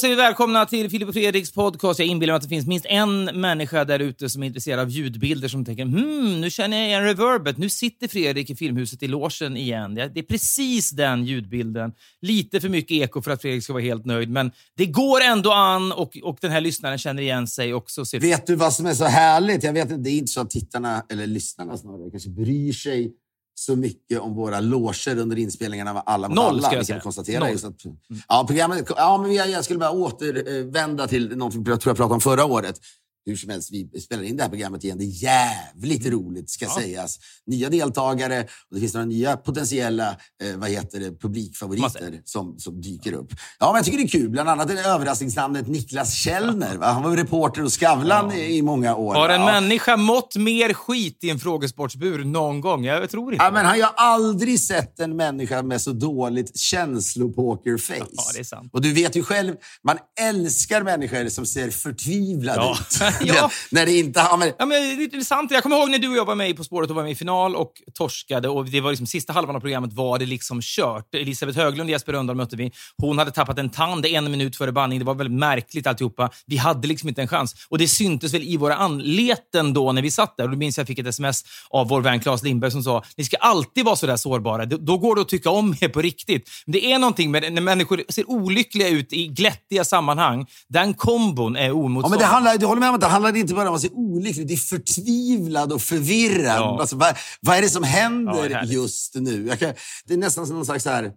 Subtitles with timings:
[0.00, 1.98] säger vi välkomna till Filip och Fredriks podcast.
[1.98, 4.90] Jag inbillar mig att det finns minst en människa där ute som är intresserad av
[4.90, 7.58] ljudbilder som tänker hmm, nu känner jag igen reverbet.
[7.58, 9.94] Nu sitter Fredrik i Filmhuset i logen igen.
[9.94, 11.92] Det är precis den ljudbilden.
[12.22, 15.52] Lite för mycket eko för att Fredrik ska vara helt nöjd, men det går ändå
[15.52, 18.04] an och, och den här lyssnaren känner igen sig också.
[18.04, 19.64] Ser Vet du vad som är så härligt?
[19.64, 23.12] Jag vet inte, det är inte så att tittarna, eller lyssnarna snarare, kanske bryr sig
[23.60, 26.62] så mycket om våra loger under inspelningarna av Alla mot Noll, alla.
[26.62, 27.00] ska jag säga.
[27.00, 27.56] konstatera Noll.
[27.64, 27.84] att,
[28.28, 32.14] ja, programmet, ja, men jag, jag skulle bara återvända till något jag tror jag pratade
[32.14, 32.80] om förra året.
[33.26, 34.98] Hur som helst, vi spelar in det här programmet igen.
[34.98, 37.18] Det är jävligt roligt, ska sägas.
[37.46, 42.80] Nya deltagare och det finns några nya potentiella eh, vad heter det, publikfavoriter som, som
[42.80, 43.32] dyker upp.
[43.58, 44.28] Ja, men jag tycker det är kul.
[44.30, 46.76] Bland annat det överraskningsnamnet Niklas Källner.
[46.76, 46.86] Va?
[46.86, 49.14] Han var reporter hos Skavlan i, i många år.
[49.14, 49.40] Har en?
[49.40, 49.46] Ja.
[49.60, 52.84] människa mått mer skit i en frågesportsbur någon gång?
[52.84, 58.06] Jag tror inte Ja, men han har aldrig sett en människa med så dåligt känslopokerface.
[58.12, 58.70] Ja, det är sant.
[58.72, 59.54] Och du vet ju själv,
[59.84, 62.76] man älskar människor som ser förtvivlade Ja.
[62.80, 63.00] ut.
[63.24, 63.50] Ja.
[63.70, 64.20] När det inte...
[64.20, 65.50] Ja, men, Ja, men det är intressant.
[65.50, 67.14] Jag kommer ihåg när du och jag var med På spåret och var med i
[67.14, 68.48] final och torskade.
[68.48, 71.14] Och det var liksom Sista halvan av programmet var det liksom kört.
[71.14, 72.72] Elisabeth Höglund och Jesper Rönndahl mötte vi.
[72.96, 74.98] Hon hade tappat en tand en minut före bandning.
[74.98, 76.30] Det var väldigt märkligt alltihopa.
[76.46, 77.66] Vi hade liksom inte en chans.
[77.68, 80.44] Och det syntes väl i våra anleten då när vi satt där.
[80.44, 83.24] Och då minns jag fick ett sms av vår vän Claes Lindberg som sa ni
[83.24, 84.64] ska alltid vara så där sårbara.
[84.64, 86.50] Då- går det att tycka om er på riktigt.
[86.66, 90.46] Men det är någonting med när människor ser olyckliga ut i glättiga sammanhang.
[90.68, 92.10] Den kombon är ja, oemotståndlig.
[92.10, 93.88] men det handlar, du håller med om att det handlar inte bara om att se
[93.88, 96.56] olycklig Det är förtvivlad och förvirrad.
[96.56, 96.80] Ja.
[96.80, 98.72] Alltså, vad, vad är det som Ja, händer det härligt.
[98.72, 99.56] just nu?
[99.56, 99.74] Kan,
[100.04, 101.12] det är nästan som någon slags så här,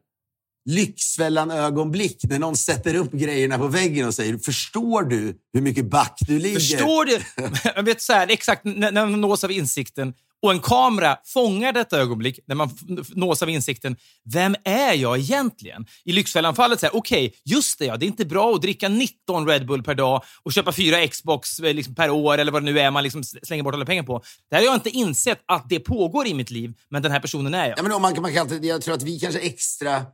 [0.70, 6.18] Lyxfällan-ögonblick när någon sätter upp grejerna på väggen och säger “Förstår du hur mycket back
[6.28, 7.20] du ligger?” Förstår du?
[7.76, 11.74] Jag vet så här, exakt när, när man nås av insikten och en kamera fångar
[11.74, 12.70] detta ögonblick när man
[13.10, 13.96] nås av insikten.
[14.34, 15.86] Vem är jag egentligen?
[16.06, 19.66] I Lyxfällan-fallet, okej, okay, just det, ja, det är inte bra att dricka 19 Red
[19.66, 22.80] Bull per dag och köpa fyra Xbox eh, liksom, per år eller vad det nu
[22.80, 24.24] är man liksom slänger bort alla pengar på.
[24.50, 27.54] Det har jag inte insett att det pågår i mitt liv, men den här personen
[27.54, 27.78] är jag.
[27.78, 30.06] Ja, men man, man kan alltid, jag tror att vi kanske är extra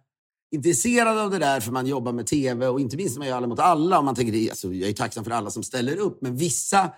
[0.52, 3.38] intresserade av det där för man jobbar med tv och inte minst när man gör
[3.38, 3.98] Alla mot alla.
[3.98, 6.92] Och man tänker, alltså, jag är tacksam för alla som ställer upp, men vissa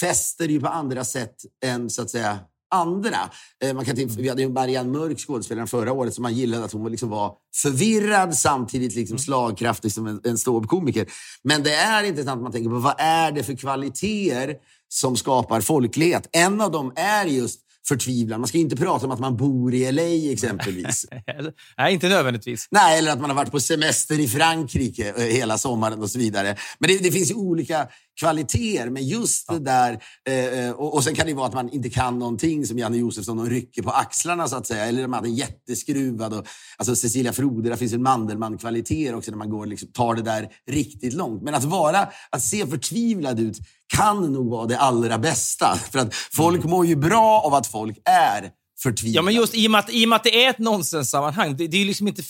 [0.00, 2.38] fäster ju på andra sätt än så att säga
[2.70, 3.16] andra.
[3.64, 6.64] Eh, Man kan till, vi hade ju Marianne Mörk, skådespelaren, förra året som man gillade
[6.64, 11.06] att hon liksom var förvirrad samtidigt liksom slagkraftig som en, en ståuppkomiker.
[11.42, 14.56] Men det är intressant att man tänker på vad är det för kvaliteter
[14.88, 16.28] som skapar folklighet.
[16.32, 18.40] En av dem är just förtvivlan.
[18.40, 21.06] Man ska inte prata om att man bor i LA exempelvis.
[21.78, 22.68] Nej, inte nödvändigtvis.
[22.70, 26.18] Nej, eller att man har varit på semester i Frankrike eh, hela sommaren och så
[26.18, 26.56] vidare.
[26.78, 27.88] Men det, det finns ju olika
[28.20, 30.02] kvaliteter, men just det där...
[30.28, 32.96] Eh, eh, och, och sen kan det vara att man inte kan någonting som Janne
[32.96, 34.86] Josefsson och rycker på axlarna så att säga.
[34.86, 36.34] Eller man är jätteskruvad.
[36.34, 40.14] Och, alltså Cecilia Frode, där finns en Mandelmann-kvaliteter också när man går och liksom, tar
[40.14, 41.42] det där riktigt långt.
[41.42, 43.58] Men att vara, att se förtvivlad ut
[43.96, 45.76] kan nog vara det allra bästa.
[45.92, 48.50] För att folk mår ju bra av att folk är
[48.82, 49.16] förtvivlade.
[49.16, 51.56] Ja, men just i och med att, i och med att det är ett nonsenssammanhang.
[51.56, 52.22] Det, det är ju liksom inte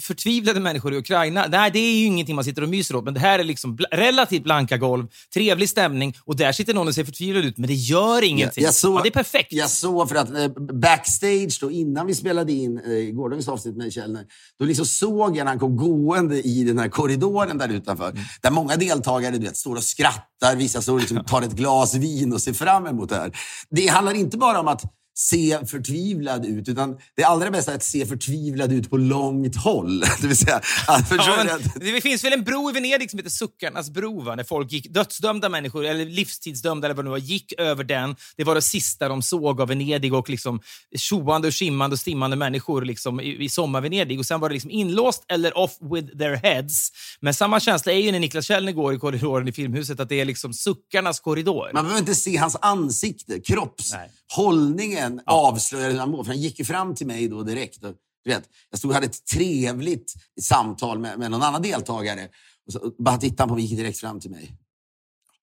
[0.00, 1.46] förtvivlade människor i Ukraina.
[1.48, 3.04] Nej, det är ju ingenting man sitter och myser åt.
[3.04, 6.88] Men det här är liksom bl- relativt blanka golv, trevlig stämning och där sitter någon
[6.88, 7.58] och ser förtvivlad ut.
[7.58, 8.64] Men det gör ingenting.
[8.64, 9.52] Jag såg, ja, det är perfekt.
[9.52, 13.92] Jag såg för att eh, backstage, då, innan vi spelade in eh, gårdagens avsnitt med
[13.92, 14.24] Källner,
[14.58, 18.10] då liksom såg jag när han kom gående i den här korridoren där utanför.
[18.10, 18.22] Mm.
[18.42, 21.94] Där många deltagare du vet, står och skrattar, vissa står och liksom, tar ett glas
[21.94, 23.32] vin och ser fram emot det här.
[23.70, 24.82] Det handlar inte bara om att
[25.20, 30.00] se förtvivlad ut, utan det allra bästa är att se förtvivlad ut på långt håll.
[30.20, 30.56] Det vill säga,
[30.86, 34.34] att, Ja, att- det finns väl en bro i Venedig som heter Suckarnas bro, va?
[34.34, 38.16] när folk gick, dödsdömda människor, eller livstidsdömda eller vad det nu var, gick över den.
[38.36, 40.60] Det var det sista de såg av Venedig och liksom
[40.96, 44.18] tjoande och skimmande och stimmande människor liksom, i, i sommar-Venedig.
[44.18, 46.88] Och sen var det liksom inlåst eller off with their heads.
[47.20, 50.20] Men samma känsla är ju när Niklas Källner går i korridoren i Filmhuset, att det
[50.20, 51.70] är liksom suckarnas korridor.
[51.74, 54.10] Man behöver inte se hans ansikte, kropps, Nej.
[54.36, 56.24] Hållningen avslöjar hur han mår.
[56.24, 57.84] För han gick ju fram till mig då direkt.
[57.84, 57.94] Och,
[58.24, 62.28] du vet, jag stod och hade ett trevligt samtal med, med någon annan deltagare.
[62.66, 64.56] Och så, och bara tittade han på mig och gick direkt fram till mig.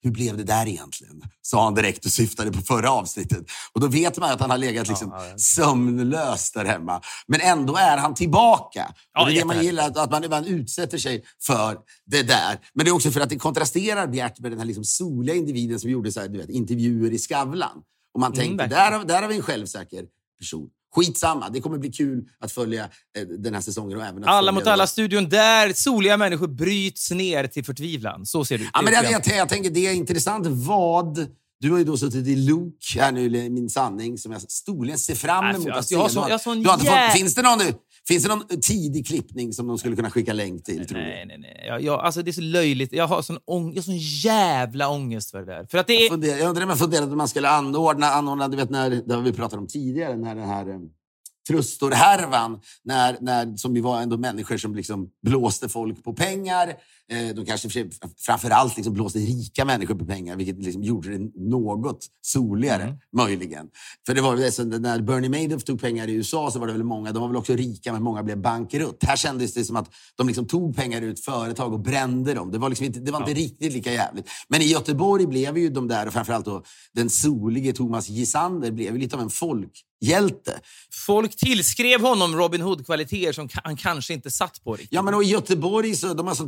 [0.02, 1.22] hur blev det där egentligen?
[1.42, 3.46] Sa han direkt och syftade på förra avsnittet.
[3.74, 5.38] Och då vet man att han har legat liksom ja, ja.
[5.38, 7.02] sömnlös där hemma.
[7.28, 8.94] Men ändå är han tillbaka.
[9.14, 12.60] Ja, och det är det man gillar, att, man ibland utsätter sig för det där.
[12.74, 15.80] Men det är också för att det kontrasterar bjärt med den här liksom soliga individen
[15.80, 17.84] som gjorde så här, du vet, intervjuer i Skavlan.
[18.14, 18.84] Och man tänkte, verkligen.
[18.92, 20.06] där, har- där har vi en självsäker
[20.40, 20.70] person.
[20.96, 22.84] Skitsamma, det kommer bli kul att följa
[23.18, 23.98] eh, den här säsongen.
[23.98, 28.26] Och även att Alla mot alla-studion där soliga människor bryts ner till förtvivlan.
[28.26, 28.70] Så ser det ut.
[28.74, 31.28] Ja, men jag, jag, jag tänker det är intressant vad...
[31.62, 35.16] Du har ju då suttit i Luke här nu, Min sanning, som jag storligen ser
[35.16, 36.86] fram Nej, emot att alltså, jag har Du sån- jag har sån du har inte
[36.92, 37.60] jä- fått, finns, det någon,
[38.08, 40.88] finns det någon tidig klippning som de skulle kunna skicka länk till?
[40.88, 41.64] Tror Nej, nej, nej.
[41.68, 42.94] Jag, jag, alltså, det är så löjligt.
[42.94, 45.66] Jag har sån, ång, jag har sån jävla ångest för det där.
[45.72, 46.10] För att det är...
[46.10, 49.14] Funderar- Jag undrar om jag funderade om man skulle anordna, anordna du vet när, det
[49.16, 50.80] har vi pratat om tidigare, när den här eh,
[51.50, 56.74] Trustor-härvan, när, när, som ju var ändå människor som liksom blåste folk på pengar.
[57.12, 57.90] Eh, de kanske för-
[58.26, 62.96] framförallt liksom blåste rika människor på pengar, vilket liksom gjorde det något soligare, Mm.
[63.18, 63.68] möjligen.
[64.06, 66.74] För det var väl så, när Bernie Madoff tog pengar i USA så var det
[66.74, 69.04] väl många, de var väl också rika, men många blev bankrutt.
[69.04, 72.52] Här kändes det som att de liksom tog pengar ett företag och brände dem.
[72.52, 74.26] Det var, liksom inte, det var inte riktigt lika jävligt.
[74.48, 76.64] Men i Göteborg blev ju de där, och framförallt då
[76.94, 80.60] den solige Thomas Gisander, blev lite av en folkhjälte.
[81.06, 84.90] Folk tillskrev honom Robin Hood-kvaliteter som han kanske inte satt på riktigt.
[84.92, 86.44] Ja, men och i Göteborg så de har så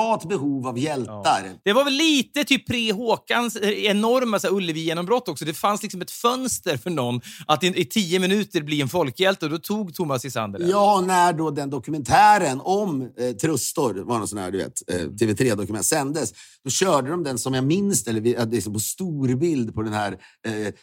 [0.00, 1.50] desperat behov av hjältar.
[1.64, 5.44] Det var väl lite typ pre-Håkans eh, enorma Ullevi-genombrott också.
[5.44, 9.44] Det fanns liksom ett fönster för någon att i, i tio minuter bli en folkhjälte
[9.46, 10.60] och då tog Thomas Isander.
[10.70, 14.96] Ja, när då den dokumentären om eh, Trustor, var någon sån här, du vet, eh,
[14.96, 16.32] TV3-dokument, sändes.
[16.64, 19.92] Då körde de den som jag minns eller vi- att liksom på storbild på den
[19.92, 20.12] här
[20.46, 20.74] eh,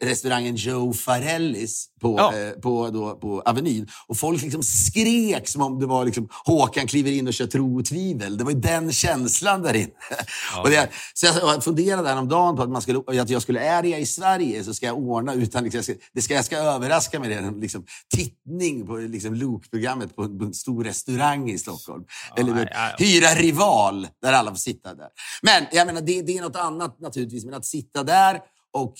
[0.00, 2.34] restaurangen Joe Farellis på, Ja.
[2.38, 3.88] eh, på, då, på Avenyn.
[4.06, 7.78] Och folk liksom skrek som om det var liksom, Håkan kliver in och kör tro
[7.78, 8.36] och tvivel.
[8.36, 9.92] Det var ju den känslan där inne.
[10.62, 14.00] Och det, så jag, funderade häromdagen på att, man skulle, att jag skulle, är jag
[14.00, 17.20] i Sverige så ska jag ordna utan, liksom, jag, ska, det ska, jag ska överraska
[17.20, 17.84] med det, liksom,
[18.14, 22.04] tittning på liksom, Luke-programmet på, på en stor restaurang i Stockholm.
[22.36, 23.04] Eller ja, vet, ja, ja.
[23.06, 25.08] hyra Rival, där alla får sitta där.
[25.42, 28.40] Men jag menar, det, det är något annat naturligtvis, men att sitta där
[28.72, 28.94] och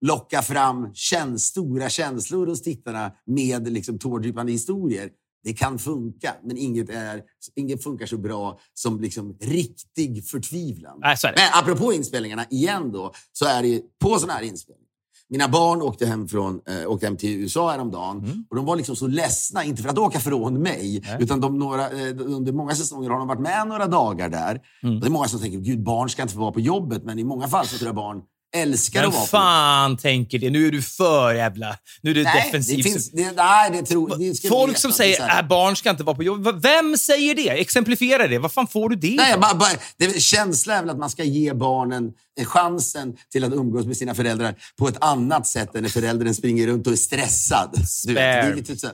[0.00, 5.10] locka fram käns stora känslor hos tittarna med liksom, tårdrypande historier.
[5.44, 7.22] Det kan funka, men inget, är,
[7.56, 10.98] inget funkar så bra som liksom riktig förtvivlan.
[11.00, 11.42] Det.
[11.42, 14.86] Men apropå inspelningarna, igen då, så är det på sådana här inspelningar.
[15.28, 18.44] Mina barn åkte hem, från, eh, åkte hem till USA häromdagen Mm.
[18.50, 21.90] och de var liksom så ledsna, inte för att åka från mig, utan de, några,
[21.90, 24.60] eh, under många säsonger har de varit med några dagar där.
[24.82, 25.00] Mm.
[25.00, 27.24] Det är många som tänker, gud barn ska inte få vara på jobbet, men i
[27.24, 28.22] många fall så tror jag barn
[28.56, 30.50] älskar Men att vara på fan tänker det.
[30.50, 31.76] Nu är du för jävla...
[32.02, 32.82] Nu är du Nej, det defensiv.
[32.82, 36.02] finns, det, nej, det tror det ska vi Folk som säger att barn ska inte
[36.04, 36.42] vara på jobb.
[36.44, 37.48] Va- Vem säger det?
[37.48, 38.38] Exemplifiera det.
[38.38, 41.24] Vad fan får du det Nej, bara, bara, det känslan är väl att man ska
[41.24, 42.12] ge barnen
[42.46, 46.66] chansen till att umgås med sina föräldrar på ett annat sätt än när föräldern springer
[46.66, 47.70] runt och är stressad.
[48.06, 48.54] Du vet, det är Spare.
[48.56, 48.88] lite så,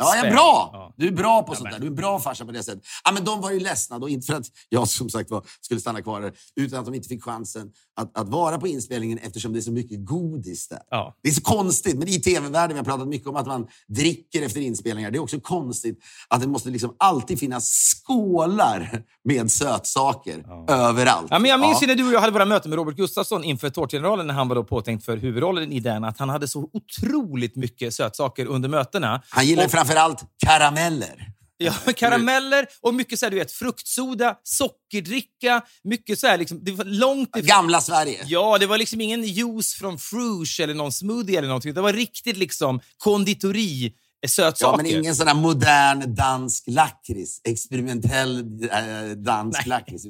[0.00, 0.30] ja, ja, Spare.
[0.32, 0.70] bra!
[0.72, 0.94] Ja.
[0.96, 1.78] Du är bra på sånt där.
[1.78, 2.82] Du är en bra farsa på det sättet.
[3.04, 5.80] Ja, men de var ju ledsna, då, inte för att jag som sagt var, skulle
[5.80, 9.52] stanna kvar där, utan att de inte fick chansen att, att vara på inspelningen eftersom
[9.52, 10.78] det är så mycket godis där.
[10.90, 11.16] Ja.
[11.22, 14.42] Det är så konstigt, men i tv-världen, vi har pratat mycket om att man dricker
[14.42, 15.10] efter inspelningar.
[15.10, 21.26] Det är också konstigt att det måste liksom alltid finnas skålar med sötsaker överallt.
[21.30, 21.80] Ja, men jag minns Ja.
[21.80, 24.48] ju när du och jag hade våra möten med Robert Gustafsson inför Tårtgeneralen när han
[24.48, 28.68] var då påtänkt för huvudrollen i den, att han hade så otroligt mycket sötsaker under
[28.68, 29.22] mötena.
[29.30, 31.26] Han gillar Och- framförallt karameller.
[31.58, 36.72] Ja, karameller och mycket så här, du vet, fruktsoda, sockerdricka, mycket så här, liksom, det
[36.72, 37.46] var långt ifrån...
[37.46, 38.24] Gamla Sverige.
[38.26, 41.74] Ja, det var liksom ingen juice från Fruge eller någon smoothie eller någonting.
[41.74, 44.76] Det var riktigt liksom konditori eh, Ja, sötsaker.
[44.76, 47.40] men ingen sån där modern dansk lakrits.
[47.44, 50.04] Experimentell eh, dansk lakrits.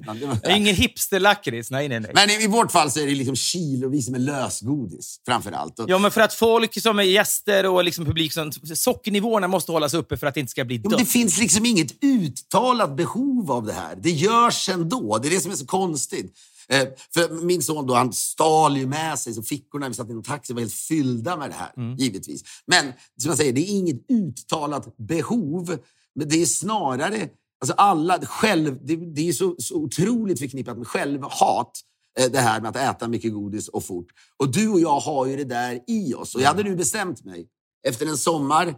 [0.49, 1.71] Ingen hipsterlakrits.
[1.71, 2.11] Nej, nej, nej.
[2.15, 5.79] Men i, i vårt fall så är det liksom kilovis med lösgodis framför allt.
[5.79, 9.73] Och, Ja, men för att folk som är gäster och liksom publik, som, sockernivåerna måste
[9.73, 10.99] hållas uppe för att det inte ska bli Ja, dött.
[10.99, 13.97] det finns liksom inget uttalat behov av det här.
[14.03, 15.19] Det görs ändå.
[15.19, 16.35] Det är det som är så konstigt.
[16.73, 20.13] Eh, för min son då, han stal ju med sig, så fickorna vi satt i
[20.13, 21.97] en taxi var helt fyllda med det här, Mm.
[21.97, 22.43] givetvis.
[22.67, 22.85] Men
[23.23, 25.79] som jag säger, det är inget uttalat behov.
[26.15, 27.29] Men det är snarare,
[27.61, 31.73] alltså alla, själv, det, det är så, så otroligt förknippat med självhat.
[32.19, 34.07] eh, Det här med att äta mycket godis och fort.
[34.37, 36.35] Och du och jag har ju det där i oss.
[36.35, 37.47] Och jag hade nu bestämt mig
[37.89, 38.75] efter en sommar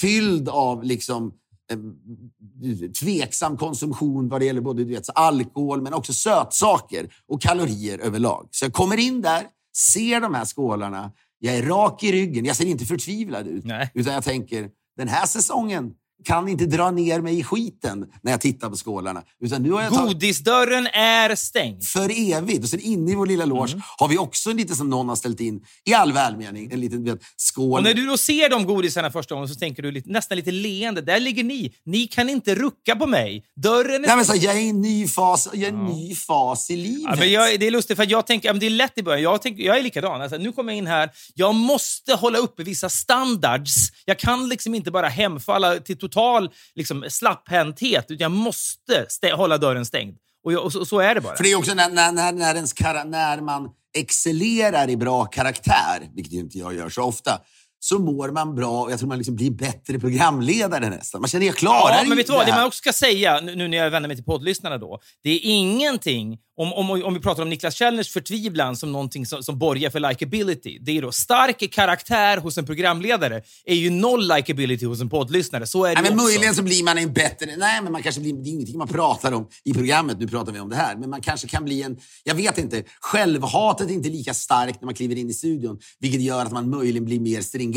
[0.00, 1.32] fylld av liksom
[3.00, 8.48] tveksam konsumtion vad det gäller både du vet, alkohol men också sötsaker och kalorier överlag.
[8.50, 9.46] Så jag kommer in där,
[9.76, 13.64] ser de här skålarna, jag är rak i ryggen, jag ser inte förtvivlad ut.
[13.64, 13.90] Nej.
[13.94, 15.92] Utan jag tänker, den här säsongen
[16.24, 19.22] kan inte dra ner mig i skiten när jag tittar på skålarna.
[19.40, 21.84] Utan nu har jag tagit Godisdörren är stängd.
[21.84, 22.62] för evigt.
[22.64, 23.82] Och sen inne i vår lilla loge Mm.
[23.98, 27.04] har vi också en liten som någon har ställt in, i all välmening, en liten
[27.04, 27.78] vet, skål.
[27.78, 30.50] Och när du då ser de godisarna första gången så tänker du lite, nästan lite
[30.52, 31.00] leende.
[31.00, 31.74] Där ligger ni.
[31.84, 33.44] Ni kan inte rucka på mig.
[33.56, 36.14] Dörren är Nej, men så, jag är i en ny fas, jag är en ny
[36.14, 37.02] fas i livet.
[37.04, 39.22] Ja, men jag, det är lustigt, för jag tänker, ja, det är lätt i början.
[39.22, 40.22] Jag, tänker, jag är likadan.
[40.22, 41.10] Alltså, nu kommer jag in här.
[41.34, 43.74] Jag måste hålla uppe vissa standards.
[44.04, 50.16] Jag kan liksom inte bara hemfalla till total liksom, slapphänthet, jag måste hålla dörren stängd.
[50.44, 51.36] Och, jag, och så, så är det bara.
[51.36, 56.10] För det är också när, när, när, när, ens när man excellerar i bra karaktär,
[56.14, 57.40] vilket inte jag gör så ofta,
[57.88, 61.20] så mår man bra och jag tror man liksom blir bättre programledare nästan.
[61.20, 62.46] Man känner jag klarar Ja, men vet du vad?
[62.46, 65.00] det man också ska säga, nu när jag vänder mig till poddlyssnarna då.
[65.22, 69.42] Det är ingenting, om, om, om vi pratar om Niklas Källners förtvivlan som någonting som,
[69.42, 70.78] som borgar för likability.
[70.80, 75.66] Det är då stark karaktär hos en programledare är ju noll likability hos en poddlyssnare.
[75.66, 77.56] Så är det Nej, men möjligen så blir man en bättre...
[77.56, 78.32] Nej, men man kanske blir...
[78.32, 80.20] Det är ingenting man pratar om i programmet.
[80.20, 80.96] Nu pratar vi om det här.
[80.96, 81.96] Men man kanske kan bli en...
[82.24, 82.82] Jag vet inte.
[83.00, 85.78] Självhatet är inte lika starkt när man kliver in i studion.
[86.00, 87.75] Vilket gör att man möjligen blir mer stringent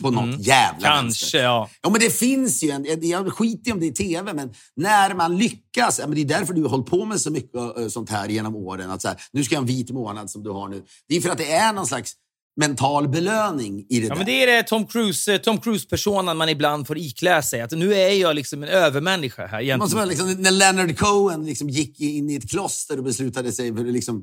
[0.00, 1.02] på något jävla Mm.
[1.02, 1.38] Kanske, vänster.
[1.42, 1.70] ja.
[1.82, 3.08] Ja, men det finns ju en...
[3.08, 5.98] Jag skiter ju om det är tv, men när man lyckas...
[5.98, 8.28] Ja, men det är därför du har hållit på med så mycket eh, sånt här
[8.28, 8.90] genom åren.
[8.90, 10.82] Att så här, nu ska jag ha en vit månad som du har nu.
[11.08, 12.12] Det är för att det är någon slags
[12.56, 14.16] mental belöning i det Ja, där.
[14.16, 17.60] men det är det Tom Cruise, Tom Cruise-personen man ibland får iklä sig.
[17.60, 19.60] Att nu är jag liksom en övermänniska här.
[19.60, 19.96] Egentligen.
[19.96, 23.80] vara liksom, när Leonard Cohen liksom gick in i ett kloster och beslutade sig för
[23.86, 24.22] att liksom,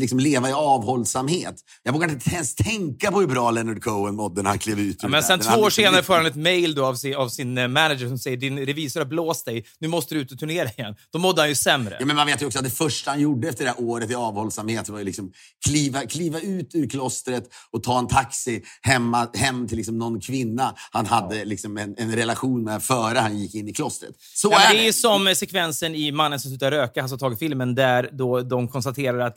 [0.00, 1.54] liksom leva i avhållsamhet.
[1.82, 4.98] Jag vågar inte ens tänka på hur bra Leonard Cohen mådde när han klev ut
[5.02, 7.28] Ja, men sen två år liksom senare får han ett mail då av sin, av
[7.28, 9.64] sin eh, manager som säger din revisor har blåst dig.
[9.78, 10.94] Nu måste du ut och turnera igen.
[11.12, 11.96] Då mådde han ju sämre.
[12.00, 14.10] Ja, men man vet ju också att det första han gjorde efter det här året
[14.10, 15.32] i avhållsamhet var ju liksom
[15.66, 20.74] kliva, kliva ut ur klostret och ta en taxi hemma, hem till liksom någon kvinna
[20.90, 24.10] han hade liksom en, en relation med före han gick in i klostret.
[24.34, 24.86] Så Ja, är det är det.
[24.86, 28.68] ju som sekvensen i Mannen som slutar röka, han som tagit filmen, där då de
[28.68, 29.34] konstaterar att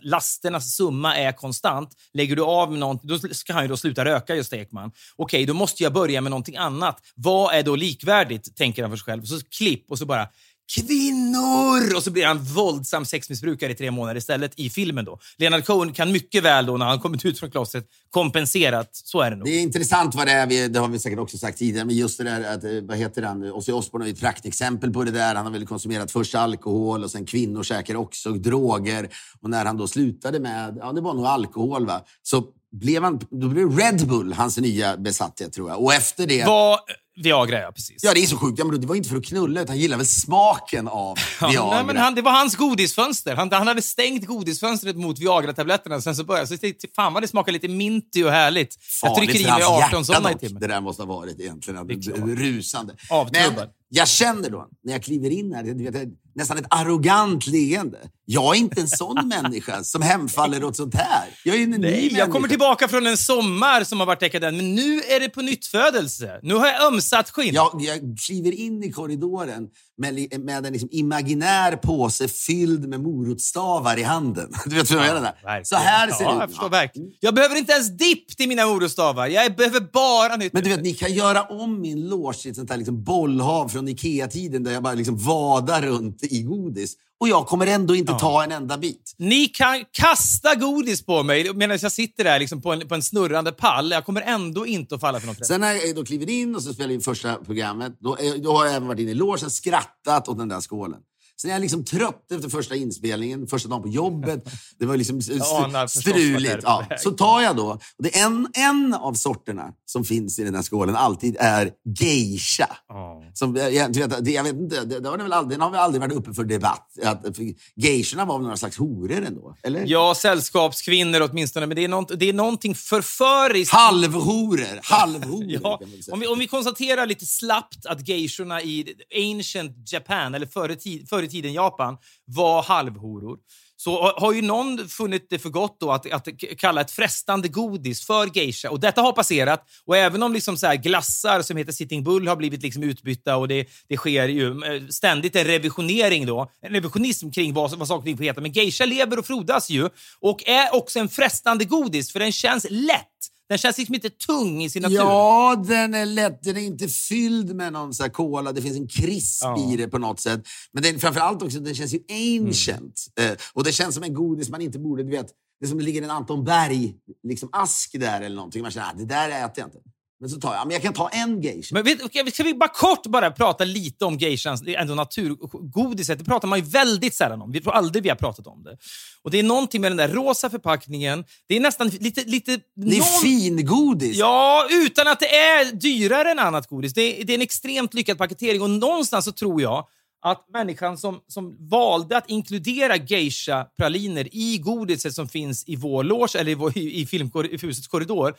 [0.53, 1.89] lasternas summa är konstant.
[2.13, 4.91] Lägger du av med någonting, då ska han ju då sluta röka, just Ekman.
[5.15, 6.99] Okej, då måste jag börja med någonting annat.
[7.15, 9.23] Vad är då likvärdigt, tänker han för sig själv.
[9.23, 10.27] Så klipp och så bara
[10.75, 11.95] Kvinnor!
[11.95, 15.05] Och så blir han våldsam sexmissbrukare i tre månader istället i filmen.
[15.05, 15.19] då.
[15.37, 18.89] Leonard Cohen kan mycket väl då, när han kommit ut från klostret, kompenserat.
[18.91, 19.45] Så är det nog.
[19.47, 21.95] Det är intressant vad det är, vi- det har vi säkert också sagt tidigare, men
[21.95, 25.11] just det där att, eh, vad heter han, Ozzy Osbourne är ett praktexempel på det
[25.11, 25.35] där.
[25.35, 29.09] Han har väl konsumerat först alkohol och sen kvinnor säkert också droger.
[29.41, 33.19] Och när han då slutade med, ja det var nog alkohol va, så blev han,
[33.31, 35.83] då blev Red Bull hans nya besatthet tror jag.
[35.83, 36.79] Och efter det, Vad
[37.15, 37.71] Viagra, ja.
[37.71, 38.03] Precis.
[38.03, 39.79] ja det är så sjukt, ja, men det var inte för att knulla utan han
[39.79, 41.75] gillar väl smaken av Ja, Viagra.
[41.75, 43.35] nej, men han, det var hans godisfönster.
[43.35, 46.01] Han, han hade stängt godisfönstret mot Viagra-tabletterna.
[46.01, 48.77] Sen så började så tänkte jag, fan vad det smakar lite minty och härligt.
[49.01, 50.61] jag Farligt trycker i mig hans 18 hjärta sådana i timmen.
[50.61, 52.35] Det där måste ha varit egentligen.
[52.35, 52.95] Rusande.
[53.09, 53.55] Avtrubbad.
[53.55, 57.99] Men jag känner då, när jag kliver in här, vet, nästan ett arrogant leende.
[58.25, 61.29] Jag är inte en sån människa som hemfaller åt sånt här.
[61.43, 62.31] Jag är en ny Nej, jag människa.
[62.31, 65.65] kommer tillbaka från en sommar som har varit dekadent, men nu är det på nytt
[65.65, 66.39] födelse.
[66.43, 67.53] Nu har jag ömsat skinn.
[67.53, 73.99] Jag, jag kliver in i korridoren med, med en liksom imaginär påse fylld med morotsstavar
[73.99, 74.51] i handen.
[74.65, 75.33] Du vet vad jag menar?
[75.43, 75.65] Verkligen.
[75.65, 76.57] Så här ser ja, det ut.
[76.61, 77.09] Jag, verkligen.
[77.19, 79.27] jag behöver inte ens dipp till mina morostavar.
[79.27, 80.53] Jag behöver bara nytt.
[80.53, 83.69] Men du vet, ni kan göra om min loge till ett sånt här liksom bollhav
[83.69, 86.95] från Ikea-tiden där jag bara liksom vadar runt i godis.
[87.23, 89.15] Och jag kommer ändå inte ta en enda bit.
[89.17, 93.03] Ni kan kasta godis på mig medan jag sitter där liksom på, en, på en
[93.03, 93.91] snurrande pall.
[93.91, 95.47] Jag kommer ändå inte att falla för något rätt.
[95.47, 98.57] Sen när jag då kliver in och så spelar in första programmet, då, är- då
[98.57, 100.99] har jag även varit inne i logen, skrattat åt den där skålen.
[101.41, 104.43] Sen är jag liksom trött efter första inspelningen, första dagen på jobbet.
[104.79, 106.59] Det var liksom st- är struligt.
[106.63, 106.85] Ja.
[106.99, 107.65] Så tar jag då,
[107.97, 111.71] och det är en, en av sorterna som finns i den här skålen alltid är
[111.99, 112.67] geisha.
[112.87, 113.23] Ja.
[113.33, 115.71] Som, jag, jag, vet, det- jag vet inte, det, det har väl aldrig, den har
[115.71, 116.87] väl aldrig varit uppe för debatt.
[117.03, 119.55] Att, för geishorna var väl några slags horor ändå?
[119.63, 119.83] Eller?
[119.87, 123.73] Ja, sällskapskvinnor åtminstone, men det är, nånt, det är någonting förföriskt.
[123.73, 124.79] Halvhoror!
[124.83, 125.79] Halvhoror Ja,
[126.11, 130.75] om, vi, om vi konstaterar lite slappt att geishorna i ancient Japan, eller förr i,
[130.75, 133.37] tid, förr i tiden Japan, var halvhoror.
[133.75, 136.27] Så har- ju någon funnit det för gott då att, att
[136.57, 138.69] kalla ett frestande godis för geisha.
[138.69, 139.63] Och detta har passerat.
[139.85, 143.37] Och även om liksom så här glassar som heter Sitting Bull har blivit liksom utbytta
[143.37, 146.51] och det, det sker ju eh, ständigt en revisionering då.
[146.61, 148.41] En revisionism kring vad, vad saker och ting får heta.
[148.41, 149.89] Men geisha lever och frodas ju
[150.19, 153.32] och är också en frestande godis för den känns lätt.
[153.49, 154.95] Den känns liksom inte tung i sin natur.
[154.95, 156.43] Ja, den är lätt.
[156.43, 158.51] Den är inte fylld med någon så cola.
[158.51, 159.57] Det finns en krisp Ja.
[159.57, 159.71] Mm.
[159.71, 160.41] i det på något sätt.
[160.71, 163.05] Men den, framförallt också, den känns ju ancient.
[163.19, 165.03] Eh, och det känns som en godis man inte borde...
[165.03, 165.27] Du vet,
[165.61, 166.95] det som ligger en Anton Berg
[167.27, 168.61] liksom ask där eller någonting.
[168.61, 169.79] Man känner att det där äter jag inte.
[170.23, 171.73] Men så tar jag, ja, men jag kan ta en geisha.
[171.75, 176.19] Men vet, ska vi bara kort bara prata lite om geishans ändå naturgodiset?
[176.19, 177.51] Det pratar man ju väldigt sällan om.
[177.51, 178.77] Vi tror aldrig vi har pratat om det.
[179.21, 181.25] Och Det är någonting med den där rosa förpackningen.
[181.47, 182.23] Det är nästan lite...
[182.23, 184.17] lite det är någon- fingodis.
[184.17, 186.93] Ja, utan att det är dyrare än annat godis.
[186.93, 189.87] Det är, det är en extremt lyckad paketering och någonstans så tror jag
[190.23, 196.39] att människan som, som valde att inkludera geisha-praliner i godiset som finns i vår loge
[196.39, 198.35] eller i, vår, i, i filmhusets korridor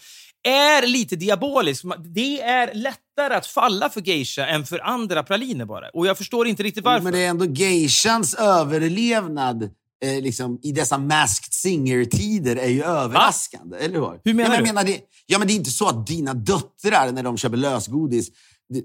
[0.49, 1.85] är lite diabolisk.
[2.15, 5.89] Det är lättare att falla för geisha än för andra praliner bara.
[5.89, 7.05] Och jag förstår inte riktigt varför.
[7.05, 9.63] Men det är ändå geishans överlevnad
[10.05, 13.77] eh, liksom, i dessa Masked Singer-tider är ju överraskande.
[13.77, 14.21] Eller hur?
[14.25, 14.73] Hur menar ja, men du?
[14.73, 18.31] Menar det, ja, men det är inte så att dina döttrar, när de köper lösgodis,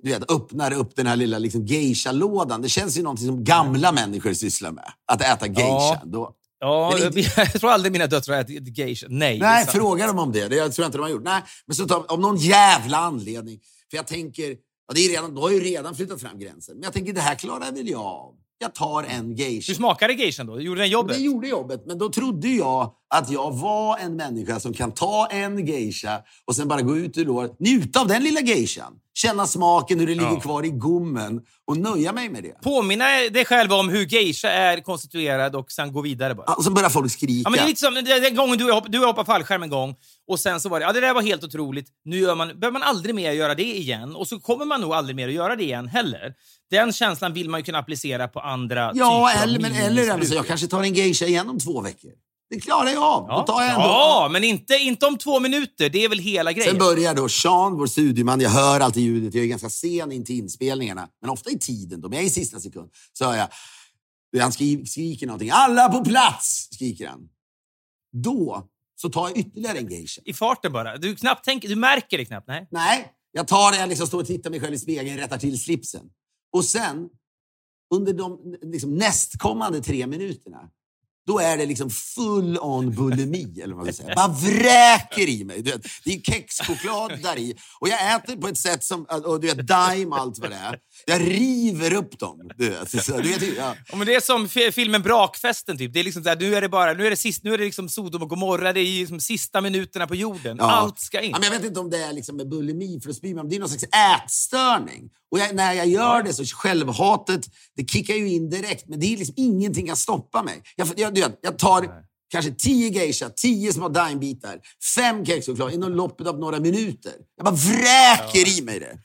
[0.03, 2.61] du vet, öppnar upp den här lilla liksom, geisha-lådan.
[2.61, 4.91] Det känns ju någonting som gamla människor sysslar med.
[5.11, 5.63] Att äta geisha.
[5.69, 6.01] Ja.
[6.05, 9.07] Då, Ja, inte- jag tror aldrig mina döttrar har ätit geisha.
[9.09, 9.39] Nej.
[9.39, 10.47] Nej, fråga dem om det.
[10.47, 11.23] Det jag tror jag inte de har gjort.
[11.23, 13.59] Nej, men så tar, om någon jävla anledning.
[13.89, 14.49] För jag tänker,
[14.87, 16.75] ja, det är redan, då har ju redan flyttat fram gränsen.
[16.75, 18.33] Men jag tänker, det här klarar väl jag av.
[18.57, 19.69] Jag tar en geisha.
[19.71, 20.61] Hur smakade geishan då?
[20.61, 21.17] Gjorde den jobbet?
[21.17, 25.27] Det gjorde jobbet, men då trodde jag att jag var en människa som kan ta
[25.31, 28.93] en geisha och sen bara gå ut ur låret, njuta av den lilla geishan.
[29.13, 30.39] Känna smaken, hur det ligger Ja.
[30.39, 32.61] kvar i gommen och nöja mig med det.
[32.63, 36.43] Påminna dig själv om hur geisha är konstituerad och sen gå vidare bara.
[36.47, 37.41] Ja, Och så börjar folk skrika.
[37.45, 39.63] Ja, men det är lite som den- gången du och jag hopp- du hoppade fallskärm
[39.63, 39.95] en gång
[40.27, 41.87] och sen så var det, ja det där var helt otroligt.
[42.05, 44.93] Nu gör man, behöver man aldrig mer göra det igen och så kommer man nog
[44.93, 46.33] aldrig mer att göra det igen heller.
[46.71, 50.09] Den känslan vill man ju kunna applicera på andra ja, typer av eller, men, eller
[50.11, 52.11] alltså, jag kanske tar en geisha igen om två veckor.
[52.49, 53.25] Det klarar jag av.
[53.27, 53.81] Ja, Då tar jag ändå.
[53.81, 55.89] ja men inte, inte om två minuter.
[55.89, 56.69] Det är väl hela grejen.
[56.71, 60.25] Sen börjar då Sean, vår studioman, jag hör alltid ljudet, jag är ganska sen in
[60.25, 63.35] till inspelningarna, men ofta i tiden, då, men jag är i sista sekund, så hör
[63.37, 63.47] jag,
[64.41, 65.49] han skri, skriker någonting.
[65.53, 66.67] Alla på plats!
[66.71, 67.29] skriker han.
[68.23, 70.21] Då så tar jag ytterligare en geisha.
[70.25, 70.97] I farten bara.
[70.97, 72.47] Du, knappt tänker, du märker det knappt.
[72.47, 72.67] Nej.
[72.71, 75.59] Nej, jag tar det, jag liksom står och tittar mig själv i spegeln, rättar till
[75.59, 76.01] slipsen.
[76.53, 77.09] Och sen,
[77.95, 80.69] under de liksom, nästkommande tre minuterna,
[81.29, 84.15] då är det liksom full on bulimi, eller vad man ska säga.
[84.15, 85.61] Bara vräker i mig.
[85.61, 87.55] Vet, det är kexchoklad där i.
[87.79, 90.55] Och jag äter på ett sätt som, och du vet, Daim och allt vad det
[90.55, 90.77] är.
[91.05, 92.51] Jag river upp dem.
[92.57, 93.75] Du vet, så, du vet, ja.
[93.87, 95.77] Ja, men det är som fi- filmen Brakfesten.
[95.77, 95.93] Typ.
[95.93, 97.57] Det är liksom så här, nu är det bara nu är det sist, nu är
[97.57, 98.73] det liksom Sodom och Gomorra.
[98.73, 100.57] Det är liksom sista minuterna på jorden.
[100.59, 100.71] Ja.
[100.71, 101.31] Allt ska in.
[101.31, 103.49] Ja, men jag vet inte om det är liksom med bulimi för att spy, men
[103.49, 105.09] det är någon slags ätstörning.
[105.31, 108.87] Och jag, när jag gör det så självhatet, det kickar ju in direkt.
[108.87, 110.63] Men det är liksom ingenting kan stoppa mig.
[110.75, 111.89] Jag, jag, jag tar
[112.31, 114.59] kanske tio geisha, tio små daimbitar,
[114.95, 117.13] fem kexchoklad inom loppet av några minuter.
[117.35, 118.97] Jag bara vräker i mig det.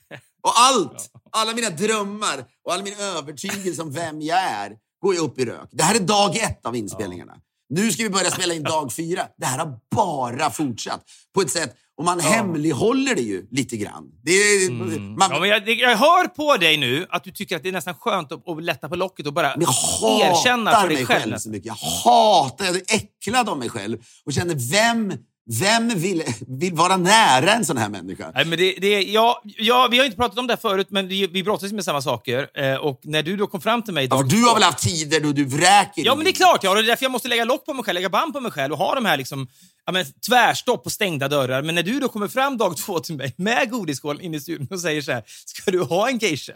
[0.43, 5.19] Och allt, alla mina drömmar och all min övertygelse om vem jag är går ju
[5.19, 5.69] upp i rök.
[5.71, 7.35] Det här är dag ett av inspelningarna.
[7.69, 9.27] Nu ska vi börja spela in dag fyra.
[9.37, 14.03] Det här har bara fortsatt på ett sätt och man hemlighåller det ju lite grann.
[14.23, 15.17] Det är, man, Mm.
[15.19, 17.93] Ja, men jag, jag hör på dig nu att du tycker att det är nästan
[17.93, 21.21] skönt att, att lätta på locket och bara jag erkänna hatar för dig mig själv.
[21.21, 21.65] själv så mycket.
[21.65, 25.13] Jag hatar, jag är äcklad av mig själv och känner vem,
[25.61, 28.31] vem vill, vill vara nära en sån här människa?
[28.35, 31.07] Nej, men det, det, ja, ja, vi har inte pratat om det här förut, men
[31.07, 32.47] vi, vi brottas med samma saker.
[32.53, 34.07] Eh, och när du då kom fram till mig...
[34.09, 36.33] Ja, för dag du har väl haft tider då du vräker Ja, men det är
[36.33, 36.63] klart.
[36.63, 38.39] Ja, och det är därför jag måste lägga lock på mig själv, lägga band på
[38.39, 39.47] mig själv och ha de här liksom,
[39.85, 41.61] ja, men, tvärstopp och stängda dörrar.
[41.61, 44.67] Men när du då kommer fram dag två till mig med godisskål in i studion
[44.71, 46.53] och säger så här, ska du ha en geisha?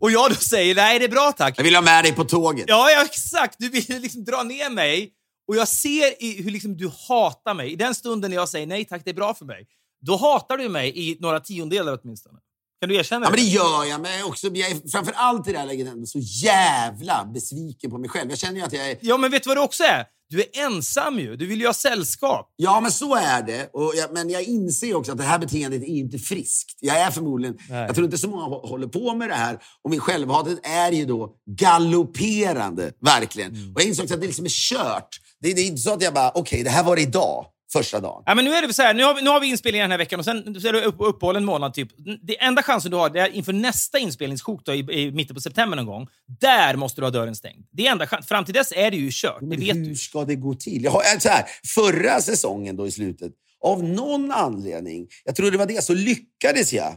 [0.00, 1.54] Och jag då säger, nej det är bra tack.
[1.58, 2.64] Jag vill ha med dig på tåget.
[2.68, 3.56] Ja, ja exakt.
[3.58, 5.12] Du vill liksom dra ner mig
[5.48, 7.72] och jag ser i hur liksom du hatar mig.
[7.72, 9.66] I den stunden när jag säger nej tack, det är bra för mig.
[10.06, 12.38] Då hatar du mig i några tiondelar åtminstone.
[12.80, 13.50] Kan du erkänna Ja, men det det?
[13.50, 14.00] gör jag.
[14.00, 17.90] Men jag också, jag är framför allt i det här läget ändå så jävla besviken
[17.90, 18.30] på mig själv.
[18.30, 18.98] Jag känner ju att jag är...
[19.00, 20.04] Ja, men vet du vad du också är?
[20.28, 21.36] Du är ensam ju.
[21.36, 22.54] Du vill ju ha sällskap.
[22.56, 23.70] Ja, men så är det.
[23.72, 26.78] Och jag, men jag inser också att det här beteendet är inte friskt.
[26.80, 27.56] Jag är förmodligen...
[27.70, 27.78] Nej.
[27.86, 29.58] Jag tror inte så många hå- håller på med det här.
[29.84, 33.54] Och min självhatet är ju då galopperande, verkligen.
[33.54, 33.74] Mm.
[33.74, 35.08] Och jag insåg att det liksom är kört.
[35.40, 37.46] Det, det är inte så att jag bara, okej, det här var idag,
[37.78, 38.22] första dagen.
[38.26, 39.90] Ja, men nu är det så här, nu har vi, nu har vi inspelningar den
[39.90, 41.74] här veckan och sen så är det upp, uppehåll en månad.
[41.74, 41.88] Typ.
[42.22, 45.40] Det enda chansen du har det är inför nästa inspelningssjok då, i, i mitten på
[45.40, 46.08] september någon gång.
[46.40, 47.64] Där måste du ha dörren stängd.
[47.72, 48.26] Det är enda chans.
[48.26, 49.40] Fram till dess är det ju kört.
[49.40, 49.94] Det Men vet hur du.
[49.94, 50.84] ska det gå till?
[50.84, 53.32] Jag har, så här, förra säsongen då i slutet,
[53.64, 56.96] av någon anledning, jag tror det var det, så lyckades jag.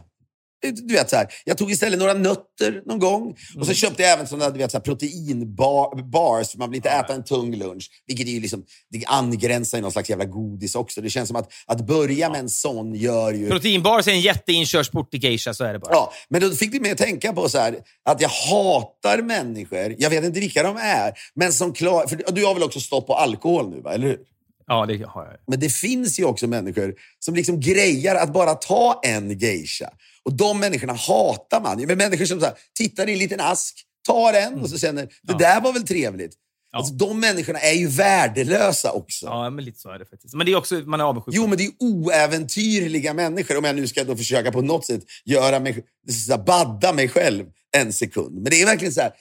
[0.62, 3.66] Du vet, så här, jag tog istället några nötter någon gång och Mm.
[3.66, 7.14] så köpte jag även såna, du vet, så här, proteinbars, för man vill inte äta
[7.14, 7.90] en tung lunch.
[8.06, 11.00] Vilket är ju liksom, det angränsar i någon slags jävla godis också.
[11.00, 13.48] Det känns som att, att börja med en sån gör ju...
[13.48, 15.92] Proteinbars är en jätteinkörsport till geisha, så är det bara.
[15.92, 19.94] Ja, men då fick det mig att tänka på så här, att jag hatar människor,
[19.98, 23.06] jag vet inte vilka de är, men som klar, för du har väl också stopp
[23.06, 23.94] på alkohol nu, va?
[23.94, 24.18] eller hur?
[24.66, 25.36] Ja, det har jag.
[25.46, 29.90] Men det finns ju också människor som liksom grejar att bara ta en geisha.
[30.24, 31.86] Och de människorna hatar man.
[31.86, 35.02] Men människor som så här, tittar i en liten ask, tar en och så känner
[35.02, 35.34] det Ja.
[35.34, 36.34] där var väl trevligt.
[36.72, 36.78] Ja.
[36.78, 39.26] Alltså, de människorna är ju värdelösa också.
[39.26, 40.34] Ja, men lite så är det faktiskt.
[40.34, 41.34] Men det är också, man är avundsjuk.
[41.34, 43.58] Jo, men det är oäventyrliga människor.
[43.58, 47.08] Om jag nu ska då försöka på något sätt göra mig, så här, badda mig
[47.08, 48.34] själv en sekund.
[48.34, 49.12] Men det är verkligen så här,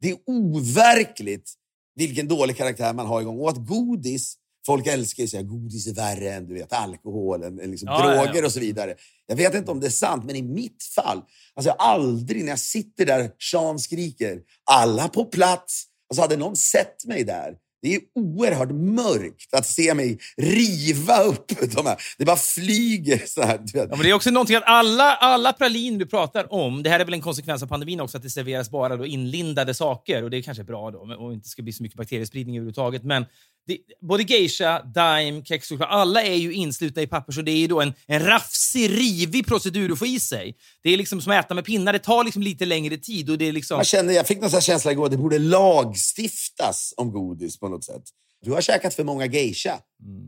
[0.00, 1.52] det är overkligt
[1.94, 3.40] vilken dålig karaktär man har igång.
[3.40, 4.34] Och att godis,
[4.66, 7.86] folk älskar ju att säga godis är värre än du vet, alkohol, än, än liksom
[7.86, 8.46] Ja, ja, droger ja.
[8.46, 8.94] och så vidare.
[9.26, 11.22] Jag vet inte om det är sant, men i mitt fall,
[11.54, 15.84] alltså jag aldrig när jag sitter där, Sean skriker, alla på plats.
[16.10, 21.52] Alltså hade någon sett mig där, det är oerhört mörkt att se mig riva upp
[21.74, 21.96] de här.
[22.18, 23.60] Det bara flyger så här.
[23.72, 27.00] Ja, men det är också någonting att alla, alla praliner du pratar om, det här
[27.00, 30.22] är väl en konsekvens av pandemin också, att det serveras bara då inlindade saker.
[30.24, 33.04] Och det är kanske är bra då, och inte ska bli så mycket bakteriespridning överhuvudtaget.
[33.04, 33.24] Men
[33.66, 37.80] det, både geisha, daim, kexchoklad, alla är ju inslutna i papper, så det är då
[37.80, 40.56] en, en rafsig, rivig procedur att få i sig.
[40.82, 43.30] Det är liksom som att äta med pinnar, det tar liksom lite längre tid.
[43.30, 43.76] Och det är liksom...
[43.76, 47.84] Man känner, jag fick någon här känsla igår, det borde lagstiftas om godis på något
[47.84, 48.02] sätt.
[48.40, 49.80] Du har käkat för många geisha.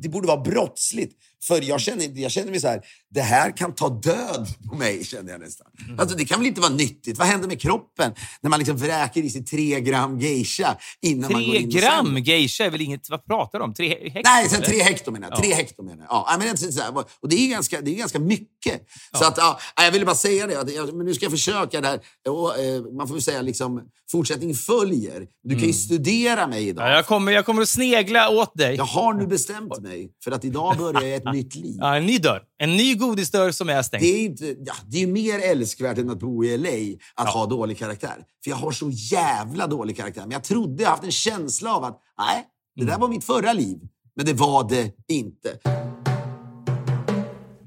[0.03, 1.13] Det borde vara brottsligt.
[1.47, 2.81] För jag känner, jag känner mig så här,
[3.15, 5.67] det här kan ta död på mig, känner jag nästan.
[5.99, 7.19] Alltså, det kan väl inte vara nyttigt?
[7.19, 11.43] Vad händer med kroppen när man liksom vräker i sig tre gram geisha innan man
[11.45, 13.11] går Tre in och gram geisha är väl inget...
[13.11, 13.75] Vad pratar du om?
[13.75, 14.23] Tre hektar?
[14.25, 15.39] Nej, sen tre hekto menar jag.
[15.39, 15.57] Tre Ja.
[15.57, 16.25] hekto menar jag.
[16.29, 18.87] Ja, men det är så här, och det är ganska, det är ganska mycket.
[19.19, 20.61] Så att, ja, jag ville bara säga det.
[20.61, 22.01] Att, men nu ska jag försöka där.
[22.29, 25.27] Och, eh, man får väl säga liksom, fortsättning följer.
[25.43, 26.83] Du kan ju studera mig idag.
[26.83, 26.91] Mm.
[26.91, 28.77] Ja, jag, kommer, jag kommer att snegla åt dig.
[28.77, 31.77] Jag har nu bestämt mig för att idag börjar ett nytt liv.
[31.79, 32.43] Ja, en ny dörr.
[32.59, 34.03] En ny godisdörr som är stängd.
[34.03, 37.47] Det är, inte, ja, det är mer älskvärt än att bo i LA att ha
[37.47, 38.25] dålig karaktär.
[38.45, 40.23] För jag har så jävla dålig karaktär.
[40.23, 42.45] Men jag trodde, jag haft en känsla av att nej,
[42.77, 42.93] det Mm.
[42.93, 43.79] där var mitt förra liv.
[44.17, 45.59] Men det var det inte.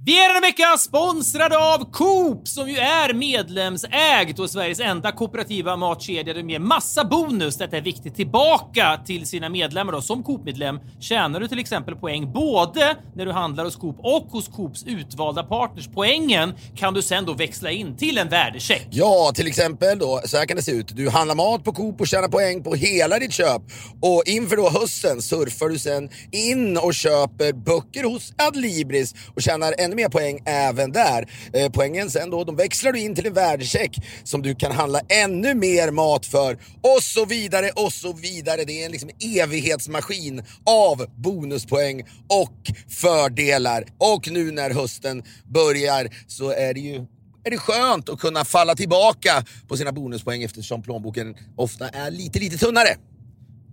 [0.08, 5.76] Vi är denna vecka sponsrade av Coop som ju är medlemsägt och Sveriges enda kooperativa
[5.76, 6.34] matkedja.
[6.34, 7.58] De ger massa bonus.
[7.58, 9.94] Detta är viktigt tillbaka till sina medlemmar.
[9.94, 10.02] Då.
[10.02, 14.48] Som Coop-medlem tjänar du till exempel poäng både när du handlar hos Coop och hos
[14.48, 15.90] Coops utvalda partners.
[15.94, 18.88] Poängen kan du sen då växla in till en värdecheck.
[18.92, 20.96] Ja, till exempel då, så här kan det se ut.
[20.96, 23.62] Du handlar mat på Coop och tjänar poäng på hela ditt köp.
[24.02, 29.76] Och inför då hösten surfar du sen in och köper böcker hos Adlibris och tjänar
[29.78, 31.30] ännu mer poäng även där.
[31.54, 35.00] Eh, poängen sen då, de växlar du in till en värdecheck som du kan handla
[35.10, 38.64] ännu mer mat för och så vidare och så vidare.
[38.64, 43.86] Det är en liksom evighetsmaskin av bonuspoäng och fördelar.
[43.98, 47.06] Och nu när hösten börjar så är det ju
[47.44, 52.40] är det skönt att kunna falla tillbaka på sina bonuspoäng eftersom plånboken ofta är lite,
[52.40, 52.98] lite tunnare.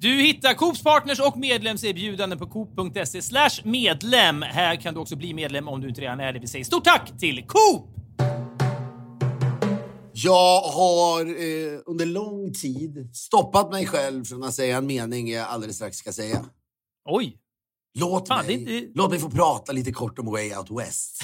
[0.05, 4.43] Du hittar Coops partners och medlemserbjudanden på coop.se slash medlem.
[4.43, 6.39] Här kan du också bli medlem om du inte redan är det.
[6.39, 7.87] Vi säger stort tack till Coop!
[10.13, 15.49] Jag har eh, under lång tid stoppat mig själv från att säga en mening jag
[15.49, 16.45] alldeles strax ska säga.
[17.09, 17.37] Oj!
[17.99, 21.23] Låt, Fan, mig, inte- låt mig få prata lite kort om Way Out West.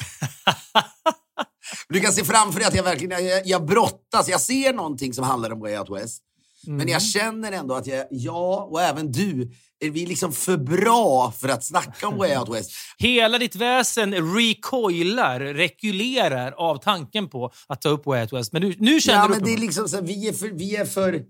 [1.88, 4.28] du kan se framför dig att jag verkligen jag, jag brottas.
[4.28, 6.22] Jag ser någonting som handlar om Way Out West.
[6.66, 6.88] Men Mm.
[6.88, 9.50] jag känner ändå att jag, jag och även du,
[9.84, 12.70] är vi liksom för bra för att snacka om Way Out West.
[12.98, 18.52] Hela ditt väsen recoilar, rekylerar av tanken på att ta upp Way Out West.
[18.52, 20.76] Men du, nu känner Ja, du men det är liksom så vi, är för, vi
[20.76, 21.22] är för...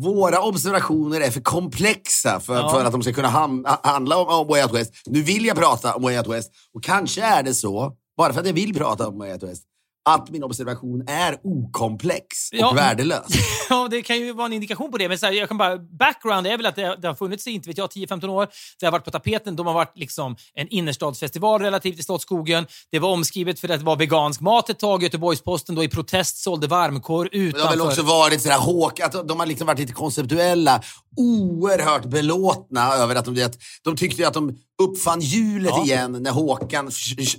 [0.00, 2.68] Våra observationer är för komplexa för, Ja.
[2.70, 4.92] för att de ska kunna ham, ha- handla om, om Way Out West.
[5.06, 8.40] Nu vill jag prata om Way Out West och kanske är det så, bara för
[8.40, 9.62] att jag vill prata om Way Out West,
[10.10, 12.72] att min observation är okomplex och Ja.
[12.72, 13.26] värdelös.
[13.68, 15.08] Ja, det kan ju vara en indikation på det.
[15.08, 17.50] Men så här, jag kan bara, background är väl att det, det har funnits i,
[17.50, 18.48] inte vet jag, 10-15 år.
[18.80, 19.56] Det har varit på tapeten.
[19.56, 22.66] De har varit liksom en innerstadsfestival relativt i Slottsskogen.
[22.90, 25.02] Det var omskrivet för att det var vegansk mat ett tag.
[25.02, 27.58] Göteborgs-Posten då i protest sålde varmkorv Men utanför.
[27.58, 30.82] det har väl också varit sådär håk, att de har liksom varit lite konceptuella.
[31.16, 35.84] Oerhört belåtna över att de, att de tyckte att de uppfann hjulet Ja.
[35.84, 36.90] igen när Håkan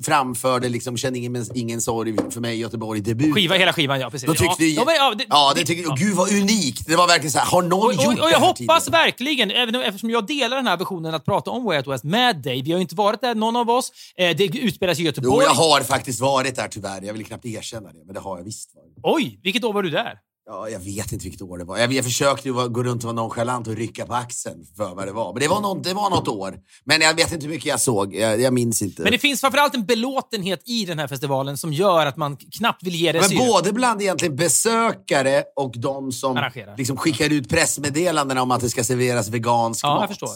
[0.06, 3.34] framförde liksom, Känn ingen, ingen sorg för mig i Göteborg debut.
[3.34, 4.10] Skiva, hela skivan, ja.
[4.10, 4.28] Precis.
[4.28, 6.88] Då tyckte ja, ja, men, ja, det, ja, det tyckte, och gud vad unikt.
[6.88, 8.92] Det var verkligen så här, har någon och, gjort och, och det jag hoppas tidigare?
[9.06, 12.04] verkligen, även om- eftersom jag delar den här visionen att prata om Way Out West
[12.04, 12.62] med dig.
[12.62, 13.92] Vi har ju inte varit där, någon av oss.
[14.18, 15.46] Eh, det utspelas i Jo, Göteborg.
[15.46, 17.02] jag har faktiskt varit där tyvärr.
[17.02, 18.94] Jag vill knappt erkänna det, men det har jag visst varit.
[19.04, 20.14] Oj, vilket år var du där?
[20.48, 21.78] Ja, jag vet inte vilket år det var.
[21.78, 25.12] Jag, jag försökte gå runt och vara nonchalant och rycka på axeln för vad det
[25.12, 25.34] var.
[25.34, 26.58] Men det var, något, det var något år.
[26.84, 28.16] Men jag vet inte hur mycket jag såg.
[28.16, 29.02] Jag, jag minns inte.
[29.02, 32.84] Men det finns framförallt en belåtenhet i den här festivalen som gör att man knappt
[32.84, 33.48] vill ge det Men syre.
[33.48, 38.84] både bland egentligen besökare och de som liksom skickar ut pressmeddelanden om att det ska
[38.84, 40.02] serveras vegansk Ja, mat.
[40.02, 40.30] jag förstår.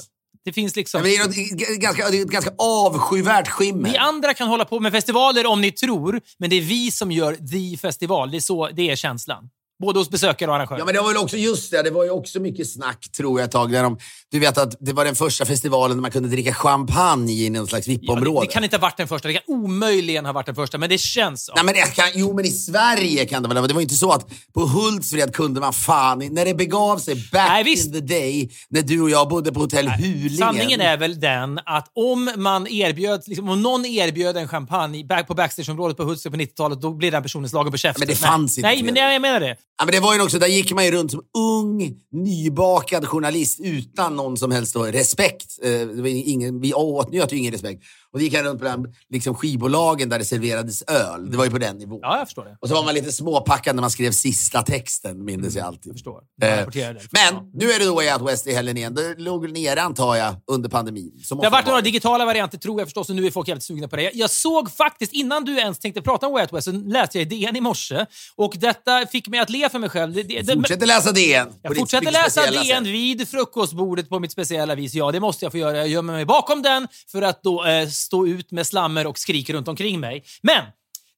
[0.46, 1.04] Det finns liksom...
[1.04, 3.90] Det, är något, ganska, det är ett ganska avskyvärt skimmer.
[3.92, 7.12] Ni andra kan hålla på med festivaler om ni tror, men det är vi som
[7.12, 8.32] gör the festival.
[8.32, 9.50] Det är, så, det är känslan.
[9.80, 10.80] Både hos besökare och arrangörer.
[10.80, 11.84] Ja, men det var väl också just det.
[11.84, 13.72] Det var ju också mycket snack, tror jag, ett tag.
[13.72, 13.98] Där de,
[14.32, 17.68] du vet att det var den första festivalen där man kunde dricka champagne i någon
[17.68, 18.40] slags Ja, VIP-område.
[18.40, 19.28] det, det kan inte ha varit den första.
[19.28, 21.50] Det kan omöjligen ha varit den första, men det känns.
[21.56, 23.68] Nej, men det kan, jo, men i Sverige kan det väl.
[23.68, 26.20] Det var ju inte så att på Hultsfred kunde man fan...
[26.32, 29.60] När det begav sig back Nej, in the day, när du och jag bodde på
[29.60, 30.38] hotell Hulingen.
[30.38, 35.34] Sanningen är väl den att om man erbjöd, liksom, om någon erbjöd en champagne på
[35.34, 38.00] backstageområdet på Hultsfred på 90-talet, då blev den personen slagen på käften.
[38.02, 39.56] men det fanns inte, Nej, men jag menar det.
[39.80, 43.60] Ja, men det var ju också, där gick man ju runt som ung, nybakad journalist
[43.60, 45.60] utan någon som helst respekt.
[45.64, 47.84] Eh, ingen, vi åtnjöt ju ingen respekt.
[48.14, 51.32] Och då gick han runt på den, liksom skivbolagen där det serverades öl.
[51.32, 52.00] Det var ju på den nivån.
[52.02, 52.58] Ja, jag förstår det.
[52.62, 55.82] Och så var man lite småpackad när man skrev sista texten, mindes jag alltid.
[55.90, 56.22] Jag förstår.
[56.42, 57.00] Eh, Jag rapporterar det.
[57.12, 57.50] Men Ja.
[57.54, 58.94] nu är det då Way Out West i helgen igen.
[58.96, 61.12] Det låg väl nere antar jag under pandemin.
[61.30, 63.88] Det har varit några digitala varianter tror jag förstås och nu är folk jävligt sugna
[63.88, 64.12] på det.
[64.14, 67.34] Jag- såg faktiskt, innan du ens tänkte prata om Way Out West, så läste jag
[67.34, 68.06] i DN i morse.
[68.36, 70.14] Och detta fick mig att le för mig själv.
[70.14, 71.48] Det, det, det, Fortsätter läsa DN.
[71.62, 74.94] jag fortsätter läsa DN vid frukostbordet på mitt speciella vis.
[74.94, 75.78] Ja, det måste jag få göra.
[75.78, 79.50] Jag gömmer mig bakom den för att då eh, stå ut med slammer och skrik
[79.50, 80.24] runt omkring mig.
[80.42, 80.64] Men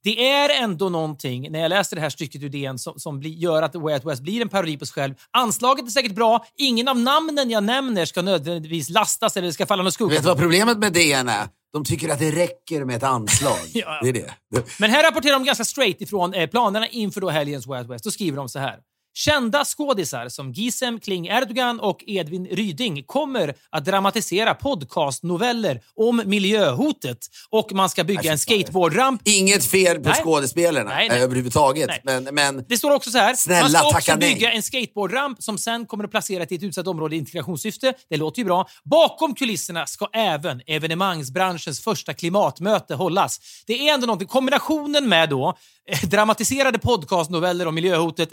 [0.04, 3.32] det är ändå någonting, när jag läser det här stycket ur DN, som, som blir,
[3.32, 5.14] gör att Way Out West blir en parodi på sig själv.
[5.32, 6.46] Anslaget är säkert bra.
[6.58, 10.14] Ingen av namnen jag nämner ska nödvändigtvis lastas eller ska falla någon skugga.
[10.14, 11.48] Vet du vad problemet med DN är?
[11.74, 13.58] De tycker att det räcker med ett anslag.
[13.74, 14.00] Ja.
[14.02, 14.34] Det är det.
[14.80, 18.04] Men här rapporterar de ganska straight ifrån eh, planerna inför då helgens Wild West.
[18.04, 18.80] Då skriver de så här.
[19.14, 27.18] Kända skådisar som Gizem Kling Erdogan och Edvin Ryding kommer att dramatisera podcastnoveller om miljöhotet
[27.50, 29.22] och man ska bygga en skateboardramp.
[29.26, 30.22] Inget fel på Nej.
[30.24, 31.22] skådespelarna Nej, nej.
[31.22, 31.88] överhuvudtaget.
[31.88, 32.02] Nej.
[32.04, 33.36] Men, men Det står också så här.
[33.36, 34.34] Snälla, man ska också tacka nej.
[34.34, 37.94] bygga en skateboardramp som sen kommer att placeras i ett utsatt område i integrationssyfte.
[38.10, 38.68] Det låter ju bra.
[38.84, 43.40] Bakom kulisserna ska även evenemangsbranschens första klimatmöte hållas.
[43.68, 44.28] Det är ändå någonting.
[44.28, 45.58] Kombinationen med då
[45.90, 48.30] eh, dramatiserade podcastnoveller om miljöhotet,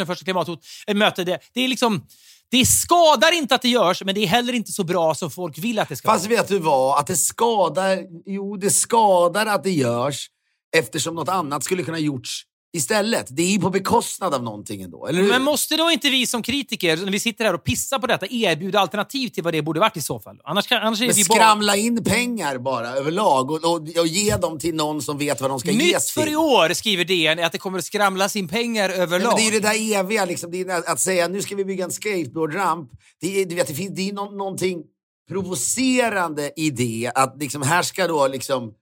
[0.00, 1.24] evenemangsbranschens första klimathot, eh, möte.
[1.24, 2.06] Det, det är liksom...
[2.50, 5.58] Det skadar inte att det görs, men det är heller inte så bra som folk
[5.58, 6.36] vill att det ska Fast vara.
[6.36, 6.98] vet du vad?
[6.98, 7.98] Att det skadar...
[8.26, 10.30] Jo, det skadar att det görs
[10.76, 12.42] eftersom något annat skulle kunna gjorts
[12.74, 13.26] istället.
[13.30, 15.28] Det är ju på bekostnad av någonting ändå, eller hur?
[15.28, 18.26] Men måste då inte vi som kritiker, när vi sitter här och pissar på detta,
[18.30, 20.36] erbjuda alternativ till vad det borde varit i så fall?
[20.44, 21.34] Annars, kan, annars är Men vi bara...
[21.38, 25.50] skramla in pengar bara överlag och, och, och ge dem till någon som vet vad
[25.50, 26.32] de ska Nytt ges för till.
[26.32, 29.28] i år, skriver DN, är att det kommer att skramlas in pengar Nej, överlag.
[29.28, 31.64] men det är ju det där eviga, liksom, det är att säga nu ska vi
[31.64, 32.90] bygga en skateboardramp.
[33.20, 34.82] Det är, du vet, det finns, det är nå- någonting
[35.28, 37.10] provocerande i det.
[37.14, 38.72] Att liksom, här ska då liksom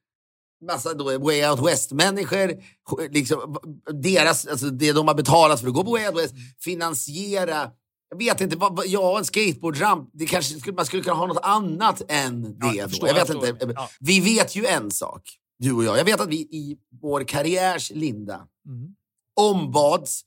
[0.63, 2.63] massa då Way Out West-människor,
[3.11, 3.57] liksom,
[4.03, 7.71] deras, alltså det de har betalat för att gå på Way Out West, finansiera
[8.13, 12.03] jag vet inte, ja en skateboardramp, det kanske skulle, man skulle kunna ha något annat
[12.09, 12.67] än det.
[12.67, 13.47] Ja, jag förstår, jag vet jag inte.
[13.47, 13.73] förstår.
[13.77, 13.89] Ja.
[14.01, 15.23] Vi vet ju en sak,
[15.59, 15.99] du och jag.
[15.99, 18.95] Jag vet att vi i vår karriärs linda Mm.
[19.41, 20.23] ombads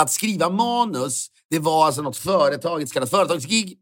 [0.00, 1.26] att skriva manus.
[1.50, 3.78] Det var alltså något företag, ett så kallat företagsgig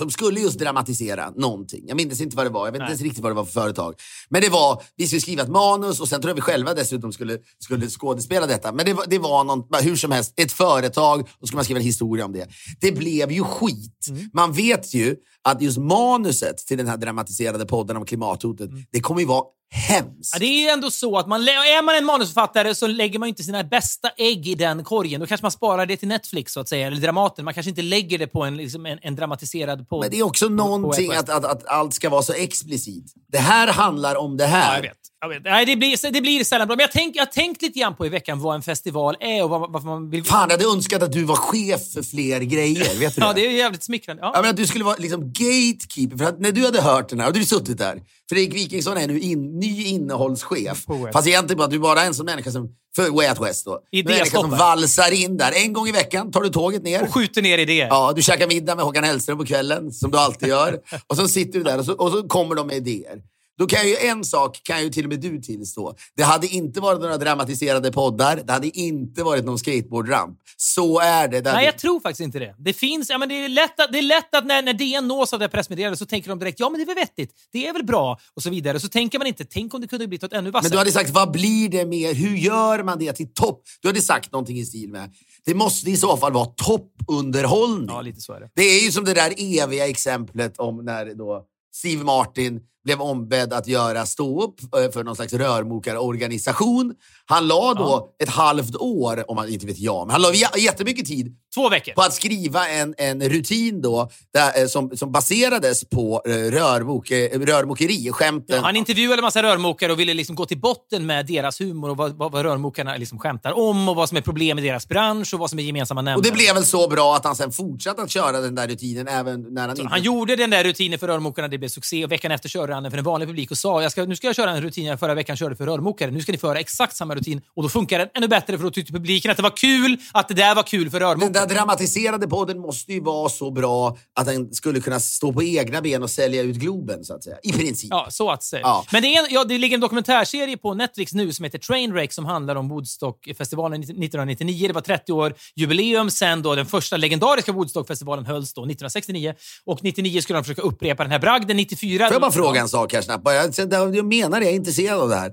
[0.00, 1.84] som skulle just dramatisera någonting.
[1.86, 2.66] Jag minns inte vad det var.
[2.66, 3.94] Jag vet inte ens riktigt vad det var för företag.
[4.28, 7.12] Men det var, vi skulle skriva ett manus och sen tror jag vi själva dessutom
[7.12, 8.72] skulle, skulle skådespela detta.
[8.72, 11.64] Men det var, det var någon, hur som helst, ett företag och så skulle man
[11.64, 12.48] skriva en historia om det.
[12.80, 14.06] Det blev ju skit.
[14.08, 14.30] Mm.
[14.32, 18.82] Man vet ju att just manuset till den här dramatiserade podden om klimathotet, Mm.
[18.92, 20.34] det kommer ju vara hemskt.
[20.34, 23.28] Ja, det är ju ändå så att man, är man en manusförfattare så lägger man
[23.28, 25.20] inte sina bästa ägg i den korgen.
[25.20, 27.44] Då kanske man sparar det till Netflix, så att säga, eller Dramaten.
[27.44, 30.00] Man kanske inte lägger det på en, liksom en, en dramatiserad podd.
[30.00, 33.14] Men det är också någonting Way Out att, att, att allt ska vara så explicit.
[33.28, 34.82] Det här handlar om det här.
[34.84, 34.90] Ja,
[35.28, 35.44] vet.
[35.44, 36.76] Nej, det, blir, det blir sällan bra.
[36.76, 39.44] Men jag, tänk, jag har tänkt lite grann på i veckan vad en festival är
[39.44, 40.24] och vad, varför man vill...
[40.24, 42.98] Fan, jag hade önskat att du var chef för fler grejer.
[42.98, 43.46] Vet du Ja, det?
[43.46, 44.22] är jävligt smickrande.
[44.22, 44.30] Ja.
[44.34, 46.16] Ja, men att du skulle vara liksom gatekeeper.
[46.16, 48.02] För att när du hade hört den här, och du suttit där.
[48.28, 50.84] Fredrik Wikingsson är nu in, ny innehållschef.
[51.12, 53.78] Fast egentligen bara, du är bara en sån människa som, för Way Out West då.
[53.90, 55.52] I En människa som valsar in där.
[55.64, 57.02] En gång i veckan tar du tåget ner.
[57.02, 57.86] Och skjuter ner idéer.
[57.86, 60.78] Ja, du käkar middag med Håkan Hellström på kvällen, som du alltid gör.
[61.06, 63.22] Och så sitter du där och så, och så kommer de med idéer.
[63.60, 65.94] Då kan ju en sak kan ju till och med du tillstå.
[66.16, 68.42] Det hade inte varit några dramatiserade poddar.
[68.44, 70.38] Det hade inte varit någon skateboardramp.
[70.56, 71.40] Så är det.
[71.40, 72.54] det Nej, jag tror faktiskt inte det.
[72.58, 75.08] Det finns, ja, men det är lätt att, det är lätt att när, när DN
[75.08, 77.66] nås av det pressmeddelandet så tänker de direkt ja men det är väl vettigt, det
[77.66, 78.80] är väl bra och så vidare.
[78.80, 80.68] Så tänker man inte, tänk om det kunde blivit något ännu vassare.
[80.68, 82.14] Men du hade sagt, vad blir det mer?
[82.14, 83.62] Hur gör man det till topp?
[83.80, 87.88] Du hade sagt någonting i stil med, det måste i så fall vara toppunderhållning.
[87.88, 88.50] Ja, lite så är det.
[88.54, 91.44] Det är ju som det där eviga exemplet om när då
[91.74, 96.94] Steve Martin blev ombedd att göra ståupp eh, för någon slags rörmokarorganisation.
[97.24, 101.06] Han la då ett halvt år, om man inte vet jag, men han la jättemycket
[101.06, 101.92] tid Två veckor.
[101.92, 107.10] på att skriva en, en rutin då, där, eh, som, som baserades på eh, rörmok,
[107.10, 108.64] eh, rörmokeri, skämten.
[108.64, 111.96] Han intervjuade en massa rörmokare och ville liksom gå till botten med deras humor och
[111.96, 115.34] vad, vad, vad rörmokarna liksom skämtar om och vad som är problem i deras bransch
[115.34, 116.16] och vad som är gemensamma nämnare.
[116.16, 119.08] och det blev väl så bra att han sen fortsatte att köra den där rutinen
[119.08, 119.90] även när han inte...
[119.90, 122.82] Han gjorde den där rutinen för rörmokarna, det blev succé och veckan efter körde han
[122.82, 124.84] den för en vanlig publik och sa jag ska, nu ska jag köra en rutin
[124.84, 126.10] jag förra veckan körde för rörmokare.
[126.10, 128.70] Nu ska ni föra exakt samma rutin och då funkar den ännu bättre för då
[128.70, 131.46] tyckte publiken att det var kul, att det där var kul för Den rörmokare.
[131.46, 135.80] där dramatiserade podden måste ju vara så bra att den skulle kunna stå på egna
[135.82, 137.36] ben och sälja ut Globen, så att säga.
[137.42, 137.90] I princip.
[137.90, 138.62] Ja, så att säga.
[138.62, 138.84] Ja.
[138.92, 142.24] Men det, är ja, det ligger en dokumentärserie på Netflix nu som heter Trainwreck som
[142.24, 144.66] handlar om Woodstockfestivalen 1999.
[144.66, 149.34] Det var 30 år jubileum sen då den första legendariska Woodstockfestivalen hölls då 1969.
[149.64, 151.56] Och 99 skulle de försöka upprepa den här bragden.
[151.56, 152.06] 94...
[152.06, 153.22] Får jag bara fråga en sak här snabbt?
[153.70, 155.32] Jag, jag menar det, jag är intresserad av det här.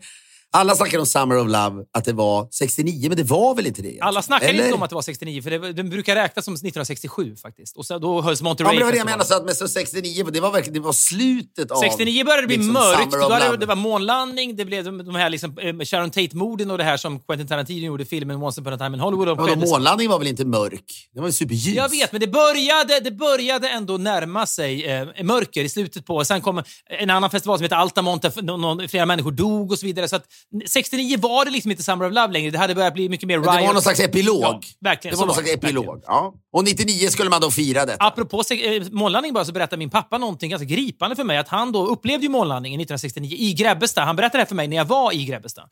[0.53, 3.81] Alla snackar om Summer of Love, att det var 69, men det var väl inte
[3.81, 3.87] det?
[3.87, 4.07] egentligen?
[4.07, 4.63] Alla snackar Eller?
[4.63, 7.77] inte om att det var 69, för det, den brukar räknas som 1967 faktiskt.
[7.77, 9.55] Och så, då hölls Ja, Monterey men det var det jag menade, så att, men
[9.55, 11.79] så 69, för det var verkligen det var slutet av...
[11.79, 13.11] 69 började det bli liksom, mörkt.
[13.11, 16.77] Då hade, det var månlandning, det blev de, de här liksom, eh, Sharon Tate-morden och
[16.77, 19.27] det här som Quentin Tarantino gjorde i filmen Once upon a time in Hollywood.
[19.27, 21.09] Ja, månlandningen var väl inte mörk?
[21.13, 21.75] Den var ju superljus.
[21.75, 26.25] Jag vet, men det började, det började ändå närma sig eh, mörker i slutet på...
[26.25, 26.63] Sen kom
[26.99, 30.07] en annan festival som heter Altamont där någon, någon, flera människor dog och så vidare.
[30.07, 30.25] Så att
[30.67, 32.51] 69 var det liksom inte Summer of Love längre.
[32.51, 33.73] Det hade börjat bli mycket mer Men det var riot.
[33.73, 34.41] någon slags epilog.
[34.43, 35.75] Ja, verkligen, Det var någon slags verkligen.
[35.77, 36.03] epilog.
[36.07, 36.33] Ja.
[36.53, 38.05] Och 99 skulle man då fira detta.
[38.05, 41.37] Apropå eh, månlandning bara så berättade min pappa någonting ganska gripande för mig.
[41.37, 44.03] Att han då upplevde ju månlandningen 1969 i Grebbestad.
[44.05, 45.69] Han berättade det här för mig när jag var i Grebbestad.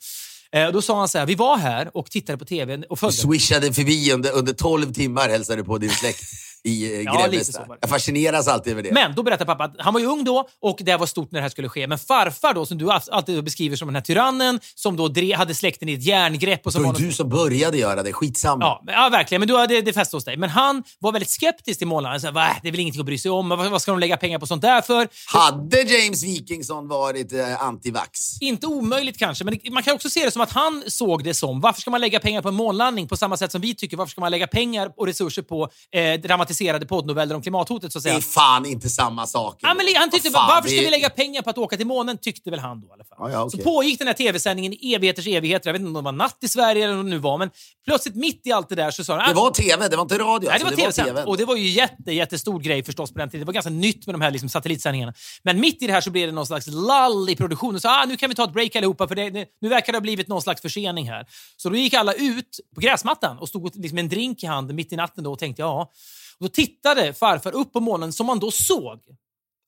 [0.52, 2.96] Eh, då sa han så här, vi var här och tittade på TV och Du
[2.96, 3.18] följde.
[3.18, 6.20] swishade förbi under, under 12 timmar hälsade du på din släkt
[6.66, 7.78] i eh, Ja, Grebbestad.
[7.82, 8.92] Jag fascineras alltid över det.
[8.92, 11.40] Men då berättade pappa att han var ju ung då och det var stort när
[11.40, 11.88] det här skulle ske.
[11.88, 15.90] Men farfar då, som du alltid beskriver som den här tyrannen som då hade släkten
[15.90, 16.66] i ett järngrepp.
[16.66, 18.14] Och som det var du som började göra det.
[18.14, 18.66] Skitsamma.
[18.66, 19.40] Ja, ja, verkligen.
[19.42, 20.38] Men då hade det fäst hos dig.
[20.38, 22.22] Men han var väldigt skeptisk till målaren.
[22.22, 23.50] Så här, "Va, Det är väl ingenting att bry sig om.
[23.50, 25.08] Vad, vad ska de lägga pengar på sånt där för?
[25.34, 28.42] Hade James Wikingsson varit eh, antivax?
[28.42, 31.62] Inte omöjligt kanske, men man kan också se det som att han såg det som.
[31.62, 33.98] Varför ska man lägga pengar på en månlandning på samma sätt som vi tycker?
[33.98, 36.22] Varför ska man lägga pengar och resurser på eh,
[36.56, 37.92] dramatiserade poddnoveller om klimathotet?
[37.92, 38.18] Så att Det säga?
[38.18, 39.60] är fan inte samma sak.
[39.62, 41.88] Ja, men han tyckte, fan, varför ska det- vi lägga pengar på att åka till
[41.88, 42.18] månen?
[42.18, 43.18] Tyckte väl han då i alla fall.
[43.20, 43.60] Ja, ja, okej.
[43.60, 45.70] Så pågick den här tv-sändningen i evigheters evigheter.
[45.70, 47.50] Jag vet inte om det var natt i Sverige eller vad det nu var, men
[47.86, 49.30] plötsligt mitt i allt det där så sa han...
[49.30, 50.50] Det var tv, det var inte radio.
[50.50, 51.24] Nej, det alltså, var tv TV.
[51.24, 53.40] Och det var ju jätte, jättestor grej förstås på den tiden.
[53.40, 55.14] Det var ganska nytt med de här liksom satellitsändningarna.
[55.44, 57.80] Men mitt i det här så blev det någon slags lull i produktionen.
[57.82, 59.98] Så ah, nu kan vi ta ett break allihopa för det, det, nu verkar det
[59.98, 61.26] ha blivit någon slags försening här.
[61.58, 64.76] Så då gick alla ut på gräsmattan och stod liksom med en drink i handen
[64.76, 65.92] mitt i natten då och tänkte ja.
[66.40, 69.00] Och då tittade farfar upp på månen som man då såg.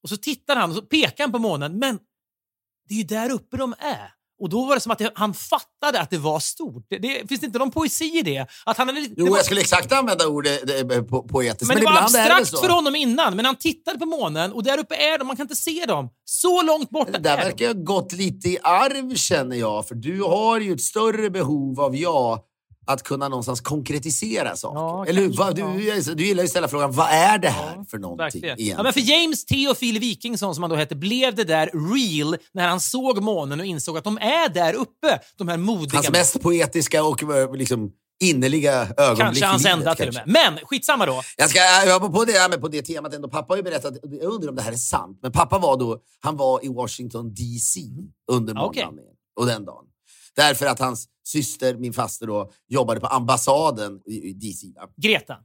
[0.03, 1.79] Och så tittade han och så pekade han på månen.
[1.79, 1.99] Men
[2.89, 4.13] det är ju där uppe de är.
[4.39, 6.85] Och då var det som att det, han fattade att det var stort.
[6.89, 8.47] Det, det, finns det inte någon poesi i det?
[8.65, 11.67] Att han hade, det Jo, var- jag skulle exakt använda ordet eh, po- poetiskt.
[11.67, 12.57] men, Men, det var det abstrakt så.
[12.57, 15.43] för honom innan, men han tittade på månen och där uppe är de, man kan
[15.43, 16.09] inte se dem.
[16.25, 19.87] Så långt borta Det där är verkar ha gått lite i arv känner jag.
[19.87, 22.39] För du har ju ett större behov av jag
[22.87, 24.79] att kunna någonstans konkretisera saker.
[24.79, 25.29] Ja, Eller hur?
[25.37, 28.45] Vad- Du, du gillar ju att ställa frågan, vad är det här för någonting Verkligen.
[28.45, 28.77] egentligen?
[28.77, 32.67] Ja, men för James Theophil Wikingsson, som han då hette, blev det där real när
[32.67, 36.41] han såg månen och insåg att de är där uppe, de här modiga Hans mest
[36.41, 37.91] poetiska och eh, liksom,
[38.23, 40.23] innerliga ögonblick Kanske hans enda till och med.
[40.27, 41.21] Men skitsamma då.
[41.37, 43.27] Jag ska jag var på det, här med på det temat ändå.
[43.29, 45.97] Pappa har ju berättat, jag undrar om det här är sant, men pappa var då,
[46.19, 47.79] han var i Washington DC
[48.31, 48.83] under Ja, okej.
[48.85, 49.83] månlandningen och den dagen.
[50.37, 54.67] Därför att hans syster, min faster då, jobbade på ambassaden i, i DC.
[54.75, 54.81] va?
[54.97, 55.37] Greta.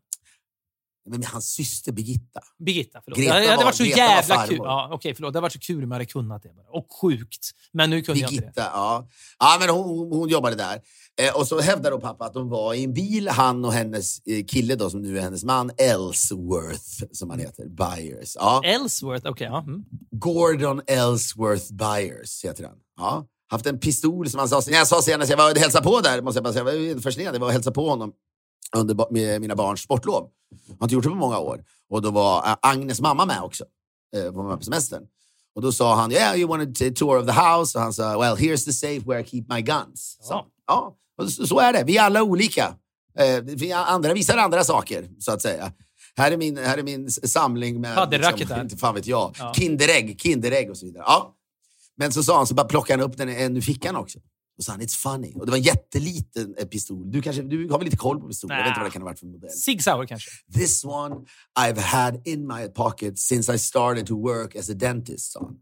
[1.11, 2.41] Men hans syster Birgitta.
[2.59, 3.19] Birgitta, förlåt.
[3.19, 4.49] Greta det hade var- varit så Greta var jävla farmor.
[4.49, 4.59] kul.
[4.59, 5.33] Ja, Okej, förlåt.
[5.33, 6.49] Det hade varit så kul om jag hade kunnat det.
[6.55, 6.67] Bara.
[6.79, 7.51] Och sjukt.
[7.73, 8.53] Men nu kunde jag inte det.
[8.57, 9.09] Ja.
[9.39, 10.81] ja men hon, hon, hon jobbade där.
[11.21, 14.19] Eh, och så hävdar då pappa att de var i en bil, han och hennes
[14.27, 18.37] eh, kille då, som nu är hennes man, Ellsworth, som han heter, Byers.
[18.39, 18.63] Ja.
[18.65, 19.47] Ellsworth, okej.
[19.47, 19.59] ja.
[19.61, 19.85] Mm.
[20.11, 22.77] Gordon Ellsworth Byers heter han.
[22.97, 23.27] Ja.
[23.53, 26.23] Haft en pistol som han sa, jag sa senast, jag var och hälsade på där,
[26.23, 28.12] måste jag bara säga, jag var fascinerad, jag var och hälsade på honom
[28.77, 30.29] under med mina barns sportlov.
[30.69, 31.65] Jag har inte gjort det på många år.
[31.91, 33.65] Och då var Agnes mamma med också,
[34.17, 35.03] eh, på på semestern.
[35.55, 37.79] Och då sa han, yeah you want a tour of the house?
[37.79, 40.17] Och han sa, well here's the safe where I keep my guns.
[40.21, 40.27] Ja.
[40.27, 41.85] Så, ja, och så, så är det.
[41.85, 42.75] Vi är alla olika.
[43.19, 45.73] Eh, vi andra visar andra saker, så att säga.
[46.17, 47.94] Här är min, här är min samling med...
[47.94, 48.61] Paddelracketar.
[48.63, 49.37] inte fan vet jag.
[49.38, 49.55] Ja.
[49.57, 51.05] Kinderägg, Kinderägg och så vidare.
[51.07, 51.35] Ja.
[51.99, 54.19] Men så sa han, så bara plockade han upp den en ur fickan också.
[54.59, 55.35] Och sa han, it's funny.
[55.35, 57.11] Och det var en jätteliten eh, pistol.
[57.11, 58.55] Du, kanske, du har väl lite koll på pistoler?
[58.55, 59.51] Jag vet inte vad det kan ha varit för modell.
[59.51, 60.31] Sig Sauer kanske.
[60.55, 61.17] This one
[61.59, 65.57] I've had in my pocket since I started to work as a dentist, sa han.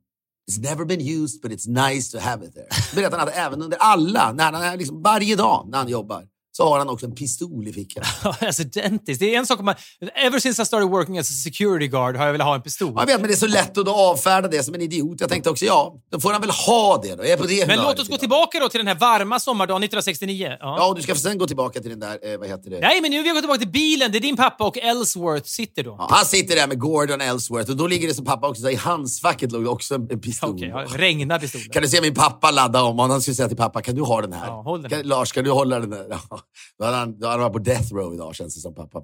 [0.51, 2.69] It's never been used but it's nice to have it there.
[2.95, 6.27] Berättar han att även under alla, när han är liksom varje dag när han jobbar,
[6.61, 8.05] så har han också en pistol i fickan.
[8.41, 9.21] alltså dentist.
[9.21, 9.75] Det är en sak om man...
[10.15, 12.93] Ever since I started working as a security guard har jag velat ha en pistol.
[12.97, 15.21] Jag vet, men det är så lätt att avfärda det som en idiot.
[15.21, 17.23] Jag tänkte också, ja, då får han väl ha det då.
[17.23, 19.83] Jag är på det Men låt oss gå tillbaka då till den här varma sommardagen
[19.83, 20.57] 1969.
[20.61, 20.77] Ja.
[20.79, 22.81] Ja, och du ska sen gå tillbaka till den där, eh, vad heter det?
[22.81, 25.85] Nej, men nu vill vi gå tillbaka till bilen där din pappa och Ellsworth sitter
[25.85, 25.97] då.
[25.99, 28.71] Ja, han sitter där med Gordon Ellsworth och då ligger det som pappa också, så
[28.71, 30.51] i handskfacket låg det också en pistol.
[30.51, 31.69] Okej, ja, regnar pistolen.
[31.69, 32.99] Kan du se min pappa ladda om?
[32.99, 34.47] Han skulle säga till pappa, kan du ha den här?
[34.47, 35.03] Ja, den Kan.
[35.03, 36.07] Lars, kan du hålla den här?
[36.31, 36.41] Ja.
[36.79, 39.03] Då hade han, då hade han varit på death row idag känns det som pappa.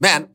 [0.00, 0.26] Men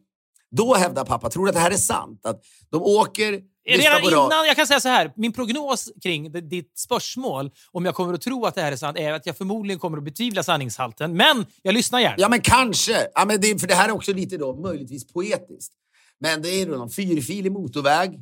[0.51, 2.25] då hävdar pappa, tror du att det här är sant?
[2.25, 7.51] Att de åker, Redan innan, jag kan säga så här, min prognos kring ditt spörsmål,
[7.71, 9.97] om jag kommer att tro att det här är sant, är att jag förmodligen kommer
[9.97, 11.17] att betvivla sanningshalten.
[11.17, 12.15] Men jag lyssnar gärna.
[12.17, 13.07] Ja, men kanske.
[13.15, 15.73] Ja, men det, för det här är också lite då möjligtvis poetiskt.
[16.19, 18.19] Men det är då en fyrfilig motorväg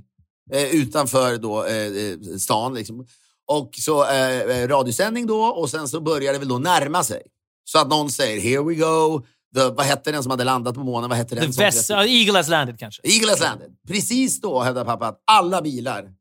[0.51, 2.73] eh, utanför då, eh, eh, stan.
[2.73, 3.07] Liksom.
[3.45, 7.21] Och så eh, eh, radiosändning då och sen så börjar det väl då närma sig.
[7.63, 9.25] Så att någon säger “Here we go”.
[9.55, 11.09] The, vad hette den som hade landat på månen?
[11.09, 11.45] Vad hette den?
[11.45, 13.01] The som- Vess, uh, Eagle has landed kanske.
[13.03, 13.71] Eagle has landed.
[13.87, 16.11] Precis då hävdar pappa att alla bilar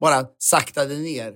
[0.00, 1.34] bara saktade ner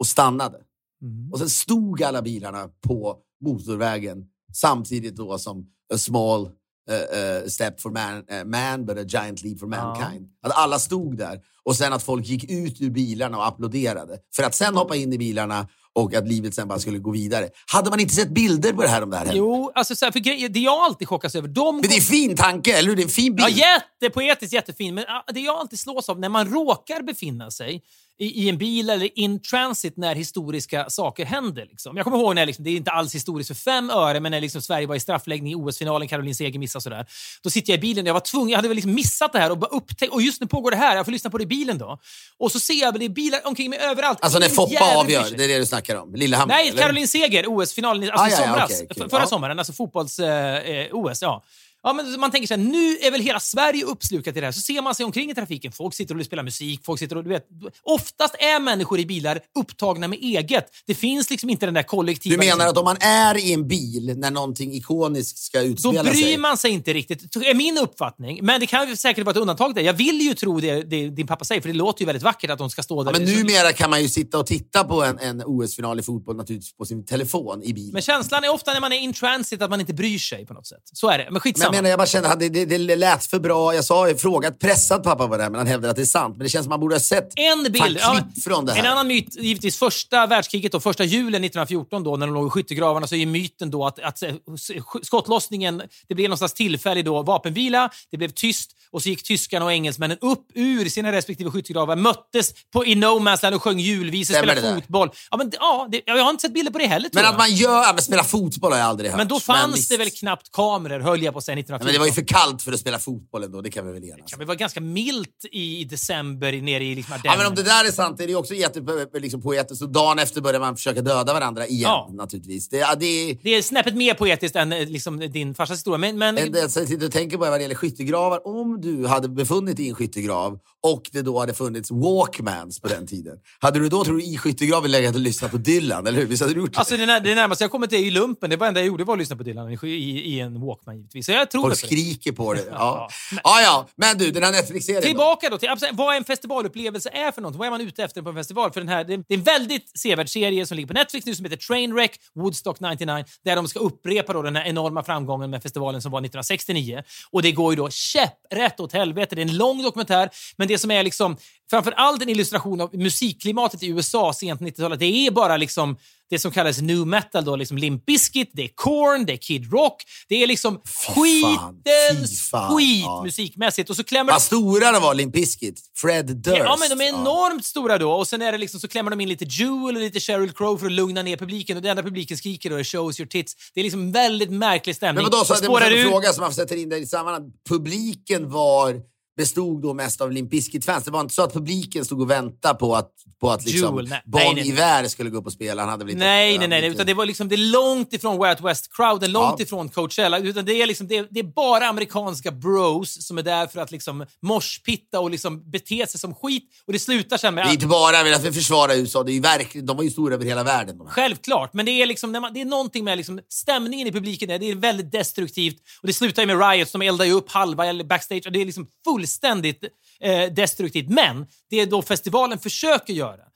[0.00, 0.58] och stannade.
[1.02, 1.32] Mm.
[1.32, 4.24] Och sen stod alla bilarna på motorvägen
[4.54, 6.50] samtidigt då som a small
[6.90, 10.28] eh, eh, step for man, eh, man but a giant leap for mankind.
[10.42, 14.42] Att alla stod där och sen att folk gick ut ur bilarna och applåderade för
[14.42, 17.48] att sen hoppa in i bilarna och att livet sen bara skulle gå vidare.
[17.72, 19.38] Hade man inte sett bilder på det här om det här hände?
[19.38, 21.96] Jo, alltså så här, för grejer, det jag alltid chockas över, de Men det är
[21.96, 22.96] en fin tanke, eller hur?
[22.96, 23.48] Det är en fin bild.
[23.48, 24.94] Ja, jättepoetiskt, jättefin.
[24.94, 27.82] Men det jag alltid slås av när man råkar befinna sig
[28.20, 31.66] i, i en bil eller in transit när historiska saker händer.
[31.70, 31.96] Liksom.
[31.96, 34.40] Jag kommer ihåg när liksom, det är inte alls historiskt för fem öre, men när
[34.40, 37.06] liksom Sverige var i straffläggning i OS-finalen, Caroline Seger missade sådär.
[37.42, 39.50] Då sitter jag i bilen, jag var tvungen, jag hade väl liksom missat det här
[39.50, 41.46] och bara upptäckt, och just nu pågår det här, jag får lyssna på det i
[41.46, 41.98] bilen då.
[42.38, 44.18] Och så ser jag det är bilar omkring mig överallt.
[44.22, 46.14] Alltså när Foppa avgör, det är det du snackar om?
[46.14, 46.54] Lillehammer?
[46.54, 46.82] Nej, eller?
[46.82, 48.64] Caroline Seger, OS-finalen alltså Ah, i ja, ja, somras.
[48.70, 49.02] okej, okej.
[49.04, 49.26] F- Förra Ja.
[49.26, 51.22] sommaren, alltså fotbolls-OS.
[51.22, 51.42] ja.
[51.82, 54.52] Ja, men man tänker så här, nu är väl hela Sverige uppslukat i det här.
[54.52, 55.72] Så ser man sig omkring i trafiken.
[55.72, 56.80] Folk sitter och spelar musik.
[56.84, 57.46] Folk sitter och, du vet,
[57.82, 60.66] oftast är människor i bilar upptagna med eget.
[60.86, 62.32] Det finns liksom inte den där kollektiva...
[62.32, 65.66] Du menar liksom- att om man är i en bil när någonting ikoniskt ska då
[65.66, 66.36] utspela bryr sig...
[66.36, 68.38] man sig inte riktigt, är min uppfattning.
[68.42, 69.82] Men det kan säkert vara ett undantag där.
[69.82, 72.50] Jag vill ju tro det, det din pappa säger, för det låter ju väldigt vackert
[72.50, 73.12] att de ska stå där.
[73.12, 76.36] Ja, men numera kan man ju sitta och titta på en, en OS-final i fotboll
[76.36, 77.92] naturligtvis på sin telefon i bilen.
[77.92, 80.54] men känslan är ofta när man är in transit att man inte bryr sig på
[80.54, 80.82] något sätt.
[80.92, 81.24] Så är det.
[81.24, 81.69] Men Men skitsamma.
[81.74, 83.74] Jag menar, jag bara kände att det, det, det lät för bra.
[83.74, 86.06] Jag sa, jag frågat, pressat pappa på det här, men han hävdar att det är
[86.06, 86.36] sant.
[86.36, 87.98] Men det känns som man borde ha sett En bild.
[88.00, 88.80] Ja, från det här.
[88.80, 92.50] En annan myt, givetvis första världskriget, då, första julen 1914 då, när de låg i
[92.50, 97.04] skyttegravarna, så är myten då att, att eh, sk- skottlossningen, det blev någon slags tillfällig
[97.04, 101.50] då vapenvila, det blev tyst och så gick tyskarna och engelsmännen upp ur sina respektive
[101.50, 105.10] skyttegravar, möttes på, i no man's land och sjöng julvisor, spelade det fotboll.
[105.30, 107.54] Ja, men, ja, det, jag har inte sett bilder på det heller, Men att man
[107.54, 109.18] gör, ja, men spela fotboll har jag aldrig hört.
[109.18, 109.90] men då fanns visst.
[109.90, 111.84] det väl knappt kameror, höll jag på att säga, Ja, 1914.
[111.86, 114.04] men det var ju för kallt för att spela fotboll ändå, det kan vi väl
[114.04, 114.26] enas Ja, om.
[114.30, 117.84] men det var ganska milt i december nere i liksom Ja, men om det där
[117.88, 119.20] är sant är det ju också jättepoetiskt.
[119.22, 119.42] Liksom,
[119.80, 122.08] och dagen efter börjar man försöka döda varandra igen, Ja.
[122.12, 122.68] naturligtvis.
[122.68, 123.36] Det, ja, det är...
[123.42, 125.98] Det är snäppet mer poetiskt än eh, liksom, din farsas historia.
[125.98, 128.46] Men, men, En del som sitter och tänker på vad det gäller skyttegravar.
[128.46, 132.88] Om du hade befunnit dig i en skyttegrav och det då hade funnits walkmans på
[132.88, 133.38] den tiden.
[133.58, 136.06] Hade du då, tror du, i skyttegraven legat och lyssnat på Dylan?
[136.06, 136.26] Eller hur?
[136.26, 136.78] Visst hade du gjort det?
[136.78, 138.50] Alltså det, när, det närmaste jag kommit är i lumpen.
[138.50, 141.26] Det var enda jag gjorde var att lyssna på Dylan i, i, en Walkman givetvis.
[141.26, 141.80] Så jag tror Folk det.
[141.80, 142.00] på det.
[142.00, 142.64] skriker på det.
[142.70, 143.08] Ja.
[143.44, 143.88] Ja, ja.
[143.96, 145.06] Men du, den här Netflix-serien då?
[145.06, 147.56] Tillbaka då till absolut, vad en festivalupplevelse är för något.
[147.56, 148.72] Vad är man ute efter på en festival?
[148.72, 151.34] För den här, det, det är en väldigt sevärd serie som ligger på Netflix nu
[151.34, 155.62] som heter Trainwreck Woodstock 99 där de ska upprepa då den här enorma framgången med
[155.62, 157.02] festivalen som var 1969.
[157.30, 159.34] Och det går ju då käpprätt åt helvete.
[159.34, 161.36] Det är en lång dokumentär, men det som är liksom
[161.70, 165.96] framför allt en illustration av musikklimatet i USA sent 90-talet, det är bara liksom
[166.30, 169.72] det som kallas new metal, då, liksom Limp Bizkit, det är Korn, det är Kid
[169.72, 170.02] Rock.
[170.28, 173.22] Det är liksom skitens skit ja.
[173.24, 173.90] musikmässigt.
[173.90, 175.80] Och så klämmer Vad stora de var, Limp Bizkit.
[175.96, 176.58] Fred Durst.
[176.58, 178.12] Ja, men de är enormt stora då.
[178.12, 180.78] Och sen är det liksom, så klämmer de in lite Jewel och lite Sheryl Crow
[180.78, 181.76] för att lugna ner publiken.
[181.76, 183.54] Och det enda publiken skriker då är “shows your tits”.
[183.74, 185.24] Det är liksom en väldigt märklig stämning.
[185.24, 186.10] Men vadå, så Det jag ur.
[186.10, 187.52] fråga så man sätter in det i sammanhang.
[187.68, 189.09] Publiken var,
[189.40, 191.04] bestod då mest av Limp Bizkit-fans.
[191.04, 193.10] Det var inte så att publiken stod och väntade på att,
[193.40, 194.22] på att liksom Jewel, nej.
[194.24, 194.68] Bon Nej.
[194.68, 195.82] Iver skulle gå upp och spela.
[195.82, 198.38] Han hade väl inte, Nej, nej, nej, Utan det var liksom, det är långt ifrån
[198.38, 199.62] Way Out West-crowden, långt Ja.
[199.62, 200.38] ifrån Coachella.
[200.38, 203.80] Utan det, är liksom, det, är, det är bara amerikanska bros som är där för
[203.80, 206.64] att liksom morspitta och liksom bete sig som skit.
[206.86, 207.66] Och det slutar sen med...
[207.66, 210.34] Det är inte bara att vi försvarar USA, det är verkligen, de var ju stora
[210.34, 210.98] över hela världen.
[211.06, 214.48] Självklart, men det är, liksom, när man, det är någonting med liksom, stämningen i publiken.
[214.48, 216.92] Där, det är väldigt destruktivt och det slutar ju med riots.
[216.92, 218.86] De eldar ju upp halva backstage och det är liksom
[219.30, 219.84] fullständigt
[220.20, 221.08] eh, destruktivt.
[221.08, 223.50] Men det är då festivalen försöker göra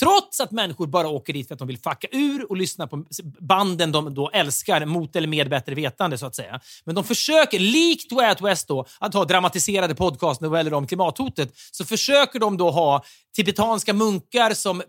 [0.00, 3.04] Trots att människor bara åker dit för att de vill fucka ur och lyssna på
[3.40, 6.60] banden de då älskar mot eller med bättre vetande, så att säga.
[6.84, 11.84] Men de försöker, likt Way Out West, då, att ha dramatiserade podcastnoveller om klimathotet, så
[11.84, 13.04] försöker de då ha
[13.36, 14.82] tibetanska munkar som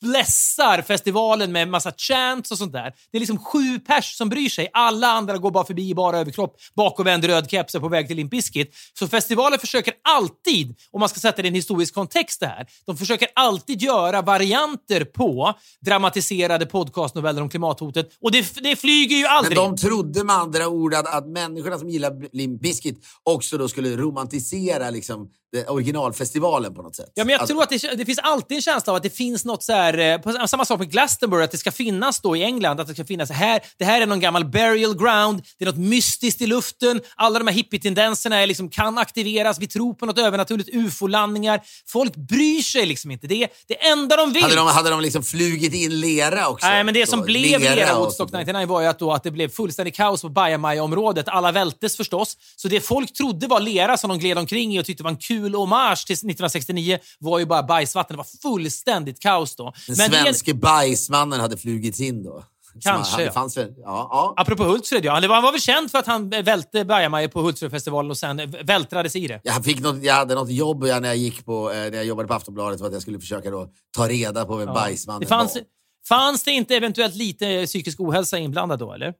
[0.00, 2.92] blessar festivalen med massa chants och sånt där.
[3.10, 4.70] Det är liksom sju pers som bryr sig.
[4.72, 8.30] Alla andra går bara förbi i bara överkropp, bakåvänd röd keps på väg till Limp
[8.30, 8.74] Bizkit.
[8.98, 12.66] Så festivalen försöker alltid, om man ska sätta det i en historisk kontext det här,
[12.86, 18.08] de försöker alltid göra varianter på dramatiserade podcastnoveller om klimathotet.
[18.20, 19.58] Och det, det flyger ju aldrig.
[19.58, 23.68] Men de trodde med andra ord att, att människorna som gillar Limp Bizkit också då
[23.68, 25.28] skulle romantisera liksom,
[25.68, 27.12] originalfestivalen på något sätt.
[27.14, 29.16] Ja, men jag alltså, tror att det, det, finns alltid en känsla av att det
[29.16, 32.42] finns något så här, eh, samma sak med Glastonbury, att det ska finnas då i
[32.42, 35.66] England, att det ska finnas här, det här är någon gammal burial ground, det är
[35.66, 40.06] något mystiskt i luften, alla de här hippie-tendenserna är liksom, kan aktiveras, vi tror på
[40.06, 41.60] något övernaturligt, ufo-landningar.
[41.86, 43.26] Folk bryr sig liksom inte.
[43.26, 44.42] Det är det enda de vill.
[44.42, 46.66] Hade de, hade de liksom flugit in lera också?
[46.66, 47.24] Nej, men det som då?
[47.24, 48.46] blev lera, lera Woodstock sånt.
[48.46, 51.28] 99 var ju att, då att det blev fullständig kaos på Bajamaja-området.
[51.28, 52.36] Alla vältes förstås.
[52.56, 55.16] Så det folk trodde var lera som de gled omkring i och tyckte var en
[55.16, 58.14] kul hommage till 1969 var ju bara bajsvatten.
[58.16, 59.72] Det var fullständigt kaos då.
[59.88, 62.44] Den Men svenske bajsmannen hade flugit in då.
[62.80, 63.32] Kanske, han- ja.
[63.32, 64.34] Fanns ja, ja.
[64.36, 65.12] Apropå Hultsfred, ja.
[65.12, 69.26] Han var, väl känd för att han välte Bajamaja på Hultsfredfestivalen och sen vältrades i
[69.26, 69.40] det.
[69.44, 72.28] Jag, fick något, jag hade något jobb när, jag gick på, eh, när jag jobbade
[72.28, 75.54] på Aftonbladet för att jag skulle försöka då, ta reda på vem bajsmannen Det fanns,
[75.54, 75.62] var.
[76.08, 79.14] fanns det inte eventuellt lite psykisk ohälsa inblandad då, eller?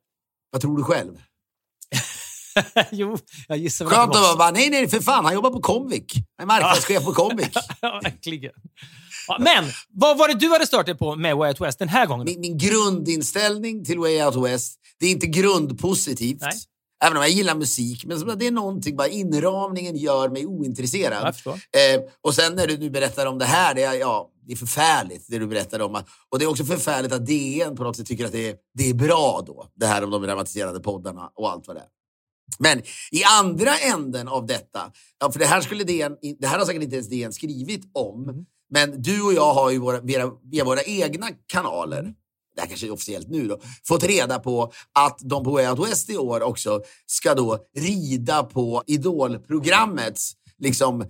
[0.50, 1.12] Vad tror du själv?
[2.90, 5.60] jo, jag gissar Skönt att vara var bara, nej nej för fan, han jobbar på
[5.60, 6.14] Comvik.
[6.38, 7.56] Han är marknadschef på Comvik.
[7.80, 8.52] Ja, verkligen.
[9.28, 11.88] Ja, men, vad var det du hade stört dig på med Way Out West den
[11.88, 12.24] här gången?
[12.24, 16.40] Min, min grundinställning till Way Out West, det är inte grundpositivt.
[16.40, 16.52] Nej.
[17.04, 21.34] Även om jag gillar musik, men det är någonting, bara inramningen gör mig ointresserad.
[21.46, 24.56] Eh, och sen när du nu berättar om det här, det är, ja, det är
[24.56, 26.02] förfärligt det du berättar om.
[26.28, 28.90] Och det är också förfärligt att DN på något sätt tycker att det är, det
[28.90, 29.66] är bra då.
[29.74, 31.86] Det här om de dramatiserade poddarna och allt vad det är.
[32.58, 32.78] Men
[33.10, 34.92] i andra änden av detta,
[35.32, 38.44] för det här, skulle DN, det här har säkert inte ens DN skrivit om, Mm.
[38.70, 42.02] men du och jag har ju våra, via, via våra egna kanaler,
[42.54, 45.88] det här kanske är officiellt nu då, fått reda på att de på Way Out
[45.88, 50.32] West i år också ska då rida på Idolprogrammets
[50.62, 51.04] liksom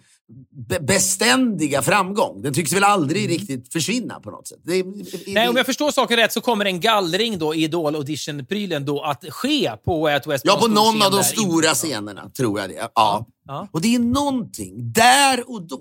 [0.69, 2.43] be- beständiga framgång.
[2.43, 4.59] Den tycks väl aldrig riktigt försvinna på något sätt.
[4.63, 5.07] Det, Mm.
[5.27, 9.01] Nej, om jag förstår saken rätt så kommer en gallring då i Idol Audition-prylen då
[9.01, 10.45] att ske på Way Out West.
[10.47, 11.75] Ja, på någon av de stora inne.
[11.75, 12.89] scenerna tror jag det.
[12.95, 13.27] Ja.
[13.47, 13.69] Ja.
[13.73, 15.81] Och det är någonting, där och då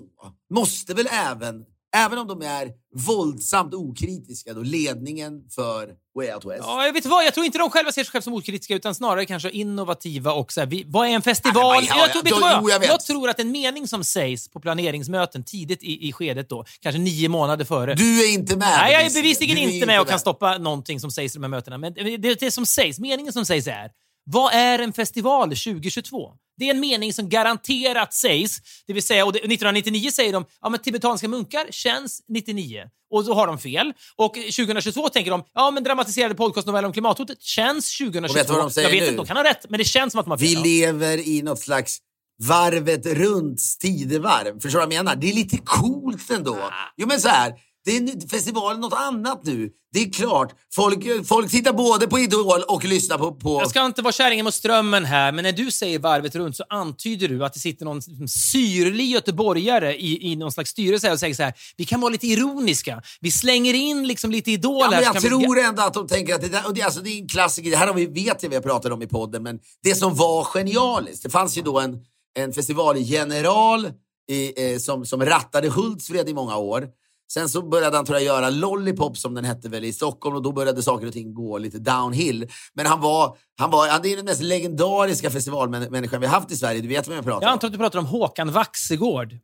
[0.54, 1.64] måste väl även,
[1.96, 2.70] även om de är
[3.06, 6.62] våldsamt okritiska, då ledningen för Way Out West.
[6.66, 8.94] Ja, jag vet vad, jag tror inte de själva ser sig själva som okritiska utan
[8.94, 11.76] snarare kanske innovativa och så här, vi, vad är en Ja, festival?
[11.76, 14.04] men, ja, jag, tror, ja, du vad jo, jag jag, tror att en mening som
[14.04, 17.94] sägs på planeringsmöten tidigt i, i skedet då, kanske nio månader före.
[17.94, 18.68] Du är inte med.
[18.78, 19.56] Nej, jag är bevisligen.
[19.58, 21.78] är inte med och kan stoppa någonting som sägs i de här mötena.
[21.78, 23.90] Men det, det som sägs, meningen som sägs är
[24.24, 26.32] vad är en festival 2022?
[26.56, 28.58] Det är en mening som garanterat sägs.
[28.86, 32.82] Det vill säga, och det, 1999 säger de ja, men tibetanska munkar känns 99.
[33.10, 33.92] Och då har de fel.
[34.16, 38.32] Och 2022 tänker de ja, men dramatiserade podcastnoveller om klimathotet känns 2022.
[38.32, 39.06] Och vet vad de säger jag vet nu?
[39.06, 40.48] inte, de kan ha rätt, men det känns som att de har fel.
[40.48, 41.98] Vi lever i något slags
[42.42, 44.60] varvet runt tidevarv.
[44.60, 45.16] Förstår du vad jag menar?
[45.16, 46.54] Det är lite coolt ändå.
[46.54, 46.92] Ah.
[46.96, 47.52] Jo men så här,
[47.84, 49.70] det är festivalen något annat nu.
[49.92, 53.32] Det är klart, folk, folk tittar både på Idol och lyssnar på...
[53.34, 56.56] på Jag ska inte vara kärringen mot strömmen här, men när du säger varvet runt
[56.56, 61.20] så antyder du att det sitter någon syrlig göteborgare i, i någon slags styrelse och
[61.20, 63.02] säger så här, vi kan vara lite ironiska.
[63.20, 66.06] Vi slänger in liksom lite Idol Ja, men jag kan vi- tror ändå att de
[66.08, 67.70] tänker att det, där, och det, alltså det är en klassiker.
[67.70, 70.14] Det här har vi, vet jag vi har pratat om i podden, men det som
[70.14, 71.22] var genialiskt.
[71.22, 71.98] Det fanns ju då en,
[72.38, 73.90] en festivalgeneral
[74.30, 76.88] i, eh, som, som rattade Hultsfred i många år.
[77.32, 80.42] Sen så började han tror jag göra Lollipop som den hette väl i Stockholm och
[80.42, 82.48] då började saker och ting gå lite downhill.
[82.74, 86.56] Men han var, han var, han är den mest legendariska festivalmänniskan vi har haft i
[86.56, 86.80] Sverige.
[86.80, 87.52] Du vet vem jag pratar Jag om?
[87.52, 89.38] antar att du pratar om Håkan Vaxegård.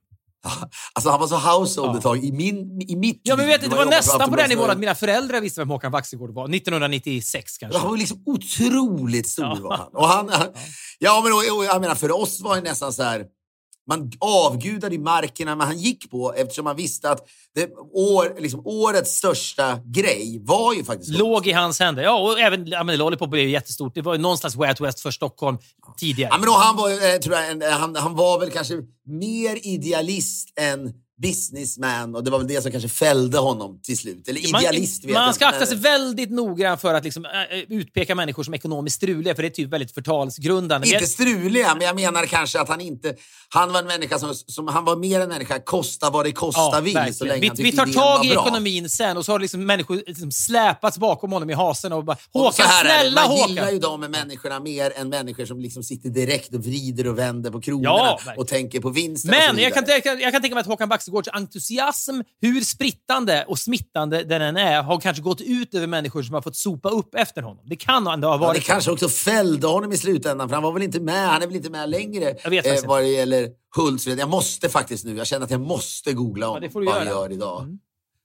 [0.93, 1.97] Alltså han var så household Ja.
[1.97, 4.49] ett tag i, min, i mitt Ja, men vet, det var jag nästan på den
[4.49, 6.45] nivån att mina föräldrar visste vem Håkan Vaxegård var.
[6.55, 7.79] 1996 kanske.
[7.79, 9.57] Han var liksom otroligt stor Ja.
[9.61, 9.89] var han.
[9.93, 10.47] Och han han-
[10.99, 13.25] ja, men och, och, jag menar för oss var det nästan så här.
[13.89, 19.17] Man avgudade markerna men han gick på eftersom man visste att det, år, liksom, årets
[19.17, 22.03] största grej var ju faktiskt Låg i hans händer.
[22.03, 23.95] Ja, och även ja, men Lollipop blev ju jättestort.
[23.95, 25.59] Det var ju någon slags Way Out West för Stockholm
[25.97, 26.31] tidigare.
[26.33, 28.75] Ja, men då, han, var, eh, tror jag, en, han, han var väl kanske
[29.07, 34.29] mer idealist än businessman och det var väl det som kanske fällde honom till slut.
[34.29, 37.59] Eller idealist man, vet man jag ska akta sig väldigt noggrant för att liksom, äh,
[37.69, 40.87] utpeka människor som ekonomiskt struliga, för det är typ väldigt förtalsgrundande.
[40.89, 43.15] Inte jag- struliga, men jag menar kanske att han inte...
[43.51, 46.81] Han var en människa som, som han var mer en människa, kosta vad det kosta
[46.81, 46.93] vill.
[46.95, 47.29] Så verkligen.
[47.29, 50.33] länge vi, han vi tar tag i ekonomin sen och så har liksom människor liksom
[50.33, 53.49] släpats bakom honom i hasen och bara Och Håkan, så det, snälla man Håkan!
[53.49, 57.51] gillar ju de människorna mer än människor som liksom sitter direkt och vrider och vänder
[57.51, 59.31] på kronorna Ja, och tänker på vinsten.
[59.31, 62.61] och så Men jag kan, tänka, jag kan tänka mig att Håkan Baxegårds entusiasm, hur
[62.61, 66.57] sprittande och smittande den än är, har kanske gått ut över människor som har fått
[66.57, 67.65] sopa upp efter honom.
[67.67, 70.63] Det kan ändå ha Ja, varit det kanske också fällde honom i slutändan, för han
[70.63, 71.29] var väl inte med.
[71.29, 74.19] Han är väl inte med längre Jag vet faktiskt vad det gäller Hultsfred.
[74.19, 76.95] Jag måste faktiskt nu, jag känner att jag måste googla om det får du vad
[76.95, 77.79] han gör idag.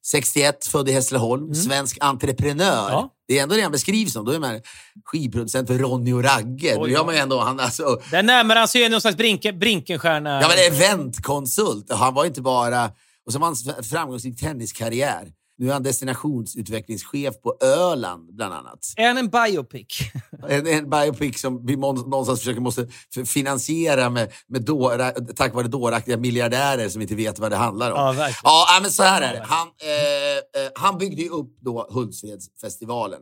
[0.06, 2.88] 61, född i Hässleholm, svensk entreprenör.
[2.88, 2.91] Mm.
[2.91, 3.10] Ja.
[3.28, 4.26] Det är ändå det han beskrivs som.
[4.26, 4.62] Då är man
[5.06, 6.76] skivproducent för Ronny och Ragge.
[6.78, 10.41] Oj, gör man ju ändå, han alltså, Där närmar han sig någon slags brinke, Brinkenstjärna.
[10.41, 11.91] Ja, men eventkonsult.
[11.91, 12.91] Han var inte bara...
[13.26, 15.28] Och så har han en framgångsrik tenniskarriär.
[15.58, 18.93] Nu är han destinationsutvecklingschef på Öland, bland annat.
[18.97, 19.99] Är han en biopic?
[20.49, 22.88] En, en biopic som vi någonstans försöker måste
[23.26, 27.97] finansiera med, med dåra, tack vare dåraktiga miljardärer som inte vet vad det handlar om.
[27.97, 28.41] Ja, verkligen.
[28.43, 29.45] Ja, ja, men så här är det.
[29.45, 33.22] Han, eh, eh, han byggde ju upp då Hultsfredsfestivalen.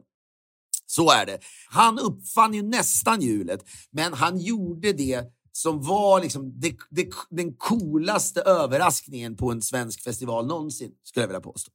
[0.86, 1.40] Så är det.
[1.70, 3.60] Han uppfann ju nästan hjulet,
[3.92, 10.04] men han gjorde det som var liksom det, det, den coolaste överraskningen på en svensk
[10.04, 11.72] festival någonsin, skulle jag vilja påstå.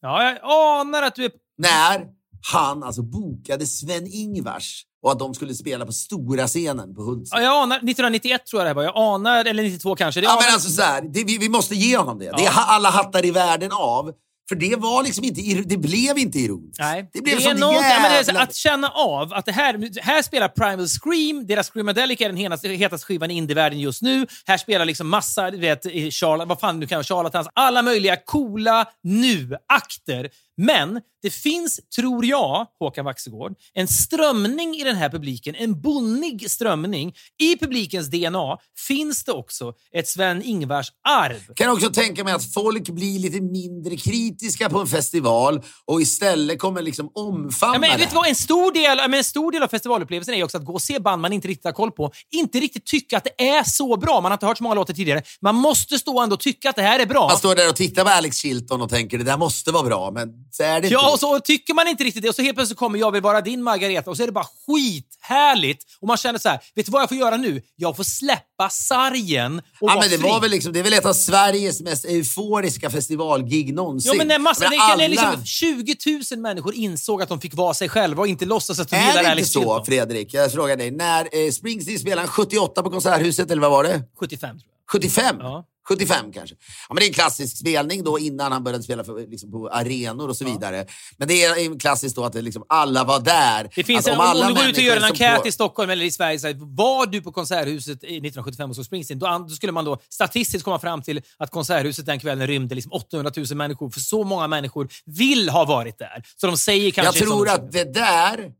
[0.00, 0.38] Ja, jag
[0.80, 1.30] anar att du är...
[1.58, 2.06] När
[2.52, 7.42] han alltså bokade Sven-Ingvars och att de skulle spela på stora scenen på Hultsfred.
[7.42, 7.76] Ja, jag anar...
[7.76, 8.82] 1991 tror jag det var.
[8.82, 9.44] Jag anar...
[9.44, 10.20] Eller 92 kanske.
[10.20, 12.24] Det Ja, men alltså så här, det, vi, vi måste ge honom det.
[12.24, 12.64] Det är Ja.
[12.66, 14.12] alla hattar i världen av.
[14.50, 16.78] För det var liksom inte, det blev inte ironiskt.
[16.80, 17.10] Nej.
[17.12, 18.40] Det blev är något- ja, det är så, jävla...
[18.42, 22.68] Att känna av att det här, här spelar Primal Scream, deras Screamadelic är den hetaste,
[22.68, 24.26] hetaste skivan i indievärlden just nu.
[24.46, 25.82] Här spelar liksom massa, du vet,
[26.14, 30.30] charla, vad fan nu kan vara, charlatans, alla möjliga coola nu-akter.
[30.66, 36.50] Men det finns, tror jag, Håkan Waxegård, en strömning i den här publiken, en bonnig
[36.50, 37.14] strömning.
[37.42, 38.58] I publikens DNA
[38.88, 41.54] finns det också ett Sven-Ingvars-arv.
[41.54, 46.58] kan också tänka mig att folk blir lite mindre kritiska på en festival och istället
[46.58, 47.96] kommer liksom omfamna Ja, men, det.
[47.96, 48.28] vet du vad?
[48.28, 50.98] En, stor del, men en stor del av festivalupplevelsen är också att gå och se
[50.98, 52.12] band man inte riktigt har koll på.
[52.30, 54.20] Inte riktigt tycka att det är så bra.
[54.20, 55.22] Man har inte hört så många låtar tidigare.
[55.40, 57.28] Man måste stå ändå och tycka att det här är bra.
[57.28, 60.10] Man står där och tittar på Alex Chilton och tänker det där måste vara bra,
[60.10, 61.12] men så är det Ja, inte.
[61.12, 63.40] och så tycker man inte riktigt det och så helt plötsligt kommer Jag vill vara
[63.40, 65.84] din Margareta och så är det bara skithärligt.
[66.00, 67.62] Och man känner så här, vet du vad jag får göra nu?
[67.76, 70.28] Jag får släppa sargen och Ja, vara men det, fri.
[70.28, 74.10] var väl liksom, det är väl ett av Sveriges mest euforiska festivalgig någonsin.
[74.12, 75.96] Ja, men när massa, det, det är liksom alla- 20
[76.32, 79.06] 000 människor insåg att de fick vara sig själva och inte låtsas att de Är
[79.08, 79.84] gillar det Alex inte så.
[79.84, 80.34] Fredrik?
[80.34, 80.90] Jag frågar dig.
[80.90, 84.02] När eh, Springsteen spelade han 78 på Konserthuset, eller vad var det?
[84.20, 84.52] 75 tror
[84.92, 85.02] jag.
[85.02, 85.36] 75?
[85.40, 85.64] Ja.
[85.88, 86.56] 75 kanske.
[86.88, 89.68] Ja, men det är en klassisk spelning då innan han började spela för, liksom, på
[89.68, 90.86] arenor och så vidare.
[91.16, 93.70] Men det är klassiskt då att det, liksom, alla var där.
[93.74, 95.52] Det finns att en, om, om du går ut och gör en enkät på- i
[95.52, 99.18] Stockholm eller i Sverige, så här, var du på Konserthuset i 1975 och såg Springsteen,
[99.18, 102.92] då, då skulle man då statistiskt komma fram till att Konserthuset den kvällen rymde liksom
[102.92, 103.90] 800 000 människor.
[103.90, 106.22] För så många människor vill ha varit där.
[106.36, 107.18] Så de säger kanske...
[107.18, 108.52] Jag tror att det där,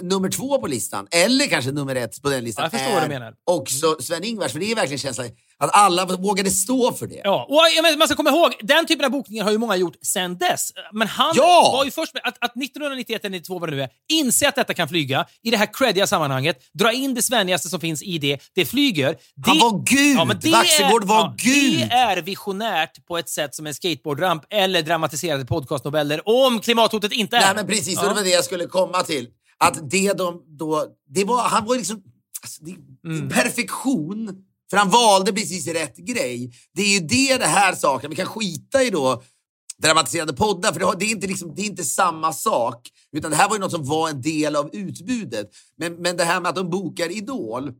[0.00, 3.34] nummer två på listan, eller kanske nummer ett på den listan, Ja, menar.
[3.44, 4.52] också Sven-Ingvars.
[4.52, 5.26] För det är verkligen känslan
[5.60, 7.20] att alla vågade stå för det.
[7.24, 10.38] Ja, och man ska komma ihåg, den typen av bokningar har ju många gjort sen
[10.38, 10.70] dess.
[10.92, 11.70] Men han Ja!
[11.72, 14.54] var ju först med att, att 1991 eller 92 vad det nu är, inse att
[14.54, 18.18] detta kan flyga i det här creddiga sammanhanget, dra in det svennigaste som finns i
[18.18, 19.08] det, det flyger.
[19.36, 20.52] Det, Han var gud!
[20.52, 21.78] Vaxegård var gud!
[21.88, 27.36] Det är visionärt på ett sätt som en skateboardramp eller dramatiserade podcastnoveller om klimathotet inte
[27.36, 27.40] är.
[27.40, 27.94] Nej, men precis.
[28.02, 28.08] Ja.
[28.08, 29.26] Det var det jag skulle komma till.
[29.64, 30.86] Att det de då...
[31.08, 32.02] Det var, han var liksom...
[32.42, 33.28] Alltså, det, Mm.
[33.28, 34.44] Perfektion.
[34.70, 36.52] För han valde precis rätt grej.
[36.74, 38.10] Det är ju det det här saken.
[38.10, 39.22] Vi kan skita i då
[39.82, 42.88] dramatiserade poddar, för det, har, det, är inte liksom, det är inte samma sak.
[43.12, 45.50] Utan det här var ju något som var en del av utbudet.
[45.76, 47.72] Men, men det här med att de bokar Idol.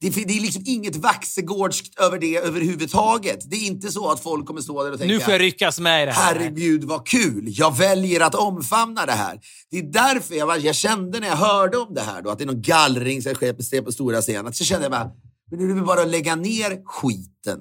[0.00, 3.50] Det, det är liksom inget vaxegårdskt över det överhuvudtaget.
[3.50, 5.80] Det är inte så att folk kommer stå där och tänka Nu får jag ryckas
[5.80, 6.34] med i det här.
[6.34, 7.44] Herregud vad kul!
[7.46, 9.40] Jag väljer att omfamna det här.
[9.70, 12.44] Det är därför jag, jag kände när jag hörde om det här, då, att det
[12.44, 15.10] är någon gallring som sker på, på stora scenen, så kände jag bara,
[15.50, 17.58] men nu är det bara att lägga ner skiten.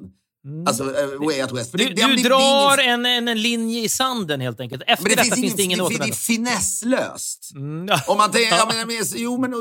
[0.68, 1.72] Alltså, uh, Way Out West.
[1.72, 4.84] Du, det, det du blivit drar ingen- en, en, linje i sanden helt enkelt.
[4.88, 6.16] Efter men det detta finns, finns det ingen det, det, det är återvändo.
[6.16, 7.52] finesslöst.
[7.56, 8.02] Mm, ja.
[8.08, 9.52] Om man tänker, jag menar, men, jo men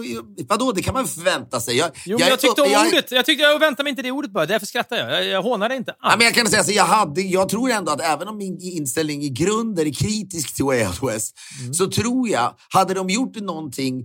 [0.49, 1.77] vadå, det kan man förvänta sig.
[1.77, 3.11] Jag, Jo, men jag tyckte om jag- ordet.
[3.13, 4.47] Jag, tyckte, jag väntade mig inte det ordet bara.
[4.47, 5.13] Därför skrattar jag.
[5.13, 7.71] Jag, jag hånar det inte Ja, men jag kan säga så jag, hade, jag tror
[7.71, 11.75] ändå att även om min inställning i grunden är kritisk till Way Out West, Mm.
[11.75, 14.05] så tror jag, hade de gjort någonting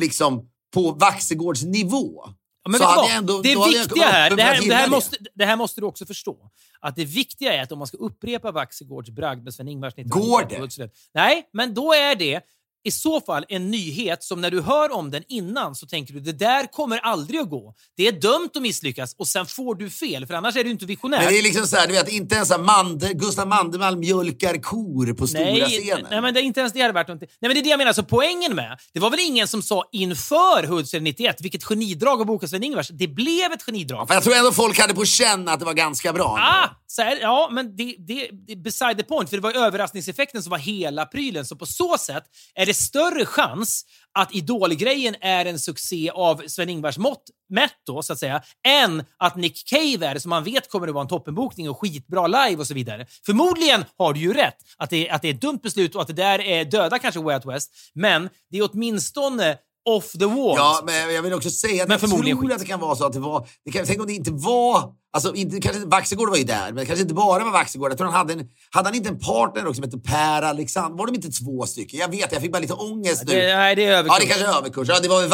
[0.00, 0.42] liksom
[0.74, 2.34] på Vaxegårds nivå, Ja,
[2.68, 3.42] men så hade jag ändå...
[3.42, 6.50] det viktiga här, det här, det, måste, det här måste du också förstå.
[6.80, 10.44] Att det viktiga är att om man ska upprepa Vaxegårds bragd med Sven-Ingvars Går det?
[10.44, 12.40] 1991, Nej, men då är det
[12.86, 16.20] i så fall en nyhet som när du hör om den innan så tänker du
[16.20, 17.74] det där kommer aldrig att gå.
[17.96, 20.86] Det är dömt att misslyckas och sen får du fel för annars är du inte
[20.86, 21.18] visionär.
[21.18, 25.12] Men det är liksom så här, du vet, inte ens Mande, Gustav Mandelmann mjölkar kor
[25.12, 26.06] på stora Nej, scenen.
[26.10, 27.28] nej, men det är inte ens det hade varit någonting.
[27.40, 27.92] Nej, men det är det jag menar.
[27.92, 32.26] Så poängen med, det var väl ingen som sa inför Hultsfred 91, vilket genidrag att
[32.26, 32.88] boka Sven-Ingvars.
[32.90, 34.08] Det blev ett genidrag.
[34.08, 36.38] För jag tror ändå folk hade på känn att det var ganska bra.
[36.40, 39.52] Ah, så här, ja, men det, det, det är beside the point, för det var
[39.52, 41.44] överraskningseffekten som var hela prylen.
[41.44, 42.22] Så på så sätt
[42.54, 43.84] är det större chans
[44.18, 49.36] att Idol-grejen är en succé av Sven-Ingvars mått mätt då, så att säga, än att
[49.36, 52.56] Nick Cave är det som man vet kommer att vara en toppenbokning och skitbra live
[52.56, 53.06] och så vidare.
[53.26, 56.06] Förmodligen har du ju rätt att det, att det är ett dumt beslut och att
[56.06, 59.56] det där är döda kanske Way Out West, men det är åtminstone
[59.88, 60.54] off the wall.
[60.56, 62.52] Ja, men jag vill också säga att Men jag tror skit.
[62.52, 63.48] att det kan vara så att det var...
[63.64, 64.92] Det kan, tänk om det inte var...
[65.16, 67.90] Alltså, inte, kanske, Vaxegård var ju där, men kanske inte bara var Vaxegård.
[67.90, 68.44] Jag tror han hade en...
[68.70, 70.98] Hade han inte en partner också som hette Per Alexander?
[70.98, 72.00] Var de inte två stycken?
[72.00, 73.32] Jag vet, jag fick bara lite ångest nu.
[73.32, 74.18] det, nej, det är ja, överkurs.
[74.20, 74.88] det kanske är överkurs.
[74.88, 75.24] Ja, det var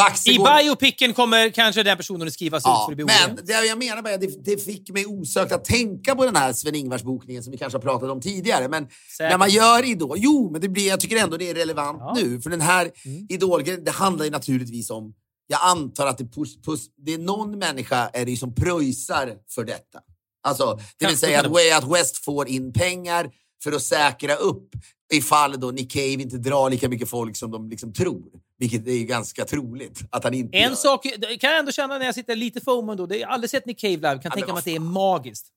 [0.61, 3.77] I biopicken kommer kanske den personen att skrivas ut Ja, för det men det jag
[3.77, 7.57] menar bara, det, det fick mig osökt att tänka på den här Sven-Ingvars-bokningen som vi
[7.57, 8.67] kanske har pratat om tidigare.
[8.69, 8.83] Men
[9.17, 9.31] Säkert.
[9.31, 12.17] när man gör Idol, jo, men det blir, jag tycker ändå det är relevant Ja.
[12.17, 12.31] Mm.
[12.33, 12.41] nu.
[12.41, 12.91] För den här
[13.29, 15.13] Idol-grejen, det handlar ju naturligtvis om,
[15.47, 19.63] jag antar att det, pus, pus, det är någon människa är det som pröjsar för
[19.63, 19.99] detta.
[20.43, 23.31] Alltså, det vill säga att Way Out West får in pengar
[23.63, 24.69] för att säkra upp
[25.13, 28.23] ifall då Nick Cave inte drar lika mycket folk som de liksom tror.
[28.57, 30.75] Vilket är ganska troligt att han inte En gör.
[30.75, 31.03] sak
[31.39, 33.05] kan jag ändå känna när jag sitter lite FOMO då.
[33.05, 34.09] Det jag har aldrig sett Nick Cave live.
[34.09, 35.47] Kan men tänka mig att det är magiskt.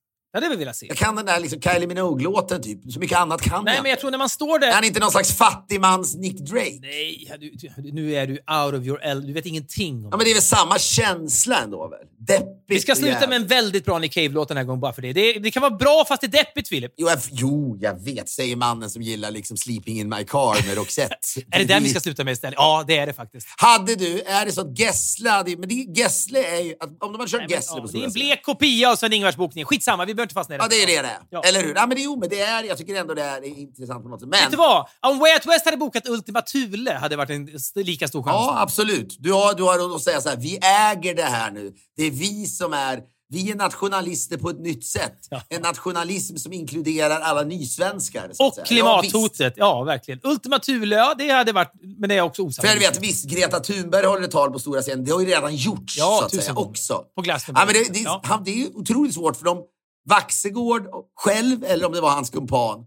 [0.41, 0.87] Det hade jag velat se.
[0.87, 2.93] Jag kan den där liksom Kylie Minogue-låten typ.
[2.93, 4.73] Så mycket annat kan Nej, jag men jag tror när man står Är där...
[4.73, 6.79] han inte någon slags fattigmans Nick Drake?
[6.81, 9.27] Nej, du, nu är du out of your L.
[9.27, 11.99] Du vet ingenting om Ja, men det är väl samma känsla ändå väl?
[12.19, 15.03] Deppigt Vi ska sluta med en väldigt bra Nick Cave-låt den här gången bara för
[15.03, 15.13] det.
[15.13, 15.33] det.
[15.33, 16.93] Det kan vara bra fast det är deppigt, Filip.
[16.97, 20.77] Jo jag, jo, jag vet, säger mannen som gillar liksom Sleeping in my car med
[20.77, 21.17] Roxette.
[21.51, 22.55] Är det den vi ska sluta med istället?
[22.59, 23.47] Ja, det är det faktiskt.
[23.57, 27.15] Hade du, är det så att Gessle men det, Gessle är ju, att om de
[27.15, 29.65] hade kört Nej, Gessle ja, på det är en blek kopia av Sven-Ingvars bokning.
[29.65, 31.19] Skitsamma, vi inte fastna i Ja, det är det det är.
[31.31, 31.43] Ja.
[31.43, 31.75] Eller hur?
[31.75, 34.21] Ja, men det, jo, men det är, jag tycker ändå det är intressant på något
[34.21, 34.29] sätt.
[34.29, 34.87] Men, Vet du vad?
[35.01, 37.49] Om Way Out West hade bokat Ultima Thule hade det varit en
[37.85, 38.35] lika stor chans.
[38.35, 39.17] Ja, absolut.
[39.19, 41.73] Du har, du har att säga så här, vi äger det här nu.
[41.97, 45.19] Det är vi som är, vi är nationalister på ett nytt sätt.
[45.31, 45.43] Ja.
[45.49, 48.29] En nationalism som inkluderar alla nysvenskar.
[48.29, 48.51] Och säga.
[48.57, 49.55] Ja, klimathotet.
[49.57, 50.21] Ja, verkligen.
[50.25, 51.73] Ultima Thule, ja, det hade varit...
[51.99, 52.61] Men det är också visst.
[52.61, 52.97] För jag osannolikt.
[53.03, 55.05] vet, visst, Greta Thunberg håller tal på stora scenen.
[55.05, 56.69] Det har ju redan gjorts, Ja, så att säga, gånger.
[56.71, 57.03] också.
[57.17, 57.63] På Glastonbury.
[57.63, 58.21] Ja, men det, det, Ja.
[58.25, 59.59] han, det är ju otroligt svårt för dem.
[60.07, 62.87] Vaxegård själv, eller om det var hans kumpan.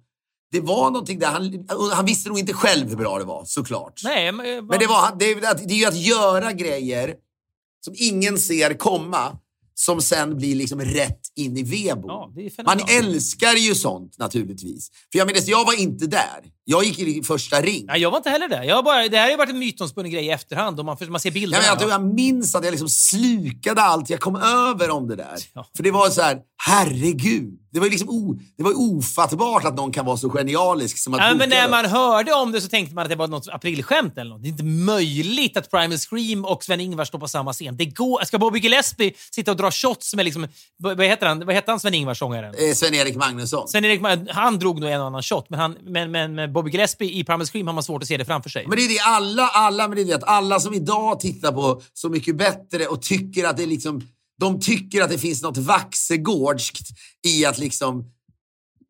[0.51, 4.01] Det var någonting där, han, han visste nog inte själv hur bra det var, såklart.
[4.03, 4.65] Nej, men...
[4.65, 5.35] Men det, var, det,
[5.67, 7.15] det är ju att göra grejer
[7.85, 9.37] som ingen ser komma,
[9.73, 12.51] som sen blir liksom rätt in i vedboden.
[12.57, 14.89] Ja, Man älskar ju sånt naturligtvis.
[15.11, 16.39] För jag minns, jag var inte där.
[16.65, 17.85] Jag gick i första ring.
[17.85, 18.63] Nej, jag var inte heller där.
[18.63, 20.79] Jag bara, det här har varit en mytomspunnen grej i efterhand.
[20.79, 21.63] Och man, man ser bilderna.
[21.63, 25.15] Jag, men jag, jag minns att jag liksom slukade allt jag kom över om det
[25.15, 25.35] där.
[25.53, 25.65] Ja.
[25.75, 27.53] För det var så här, herregud.
[27.71, 31.19] Det var liksom o, det var ofattbart att någon kan vara så genialisk som att
[31.19, 31.69] Ja, men när det.
[31.69, 34.41] man hörde om det så tänkte man att det var något aprilskämt eller något.
[34.43, 37.77] Det är inte möjligt att Primal Scream och Sven-Ingvars står på samma scen.
[37.77, 40.47] Det går, ska Bobby Gillespie sitta och dra shots med liksom...
[41.19, 41.45] Heter han?
[41.45, 42.55] Vad heter han Sven-Ingvars-sångaren?
[42.57, 43.67] Eh, Sven-Erik Magnusson.
[43.67, 47.19] Sven-Erik, han drog nog en och annan shot, men, han, men, men, men Bobby Gillespie
[47.19, 48.65] i Primal Scream har man svårt att se det framför sig.
[48.67, 51.51] Men det är det alla, alla, men det är det att alla som idag tittar
[51.51, 54.01] på Så mycket bättre och tycker att det är liksom,
[54.39, 56.87] de tycker att det finns något vaxegårdskt
[57.27, 58.05] i att liksom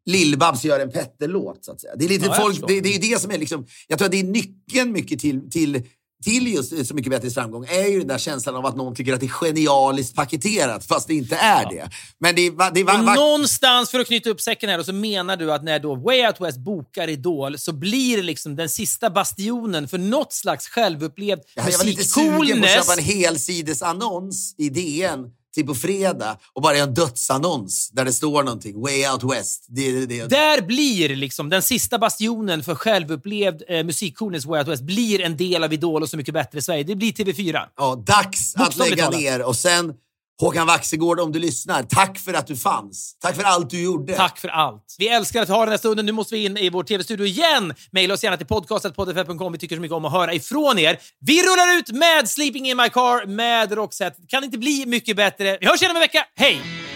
[0.10, 1.94] Lill-Babs gör en Petter-låt, så att säga.
[1.96, 4.12] Det är lite Ja, folk, det, det är det som är liksom, jag tror att
[4.12, 5.84] det är nyckeln mycket till, till
[6.24, 9.14] till just Så mycket bättre framgång är ju den där känslan av att någon tycker
[9.14, 11.90] att det är genialiskt paketerat fast det inte är det.
[12.20, 15.38] Men det är, det är någonstans, för att knyta upp säcken här, och så menar
[15.38, 19.10] du att när då Way Out West bokar Idol så blir det liksom den sista
[19.10, 24.70] bastionen för något slags självupplevd Jag var lite sugen på att köpa en helsidesannons i
[24.70, 28.82] DN till på fredag och bara göra en dödsannons där det står någonting.
[28.82, 29.66] Way out west.
[29.68, 30.28] Det, det.
[30.28, 35.38] Där blir liksom den sista bastionen för självupplevd eh, musikcoolness Way Out West blir en
[35.38, 36.84] del av Idol och Så mycket bättre Sverige.
[36.84, 37.62] Det blir TV4.
[37.78, 39.42] Ja, dags att lägga ner.
[39.42, 39.94] Och sen
[40.40, 41.84] Håkan Waxegård, om du lyssnar.
[41.84, 43.18] Tack för att du fanns.
[43.22, 44.16] Tack för allt du gjorde.
[44.16, 44.96] Tack för allt.
[44.98, 46.06] Vi älskar att ha den här stunden.
[46.06, 47.74] Nu måste vi in i vår tv-studio igen.
[47.92, 49.52] Maila oss gärna till podcastetpoddfm.com.
[49.52, 51.00] Vi tycker så mycket om att höra ifrån er.
[51.26, 54.22] Vi rullar ut med Sleeping in my car med Roxette.
[54.28, 55.58] Kan inte bli mycket bättre.
[55.62, 56.26] Vi hörs igen om en vecka.
[56.36, 56.89] Hej!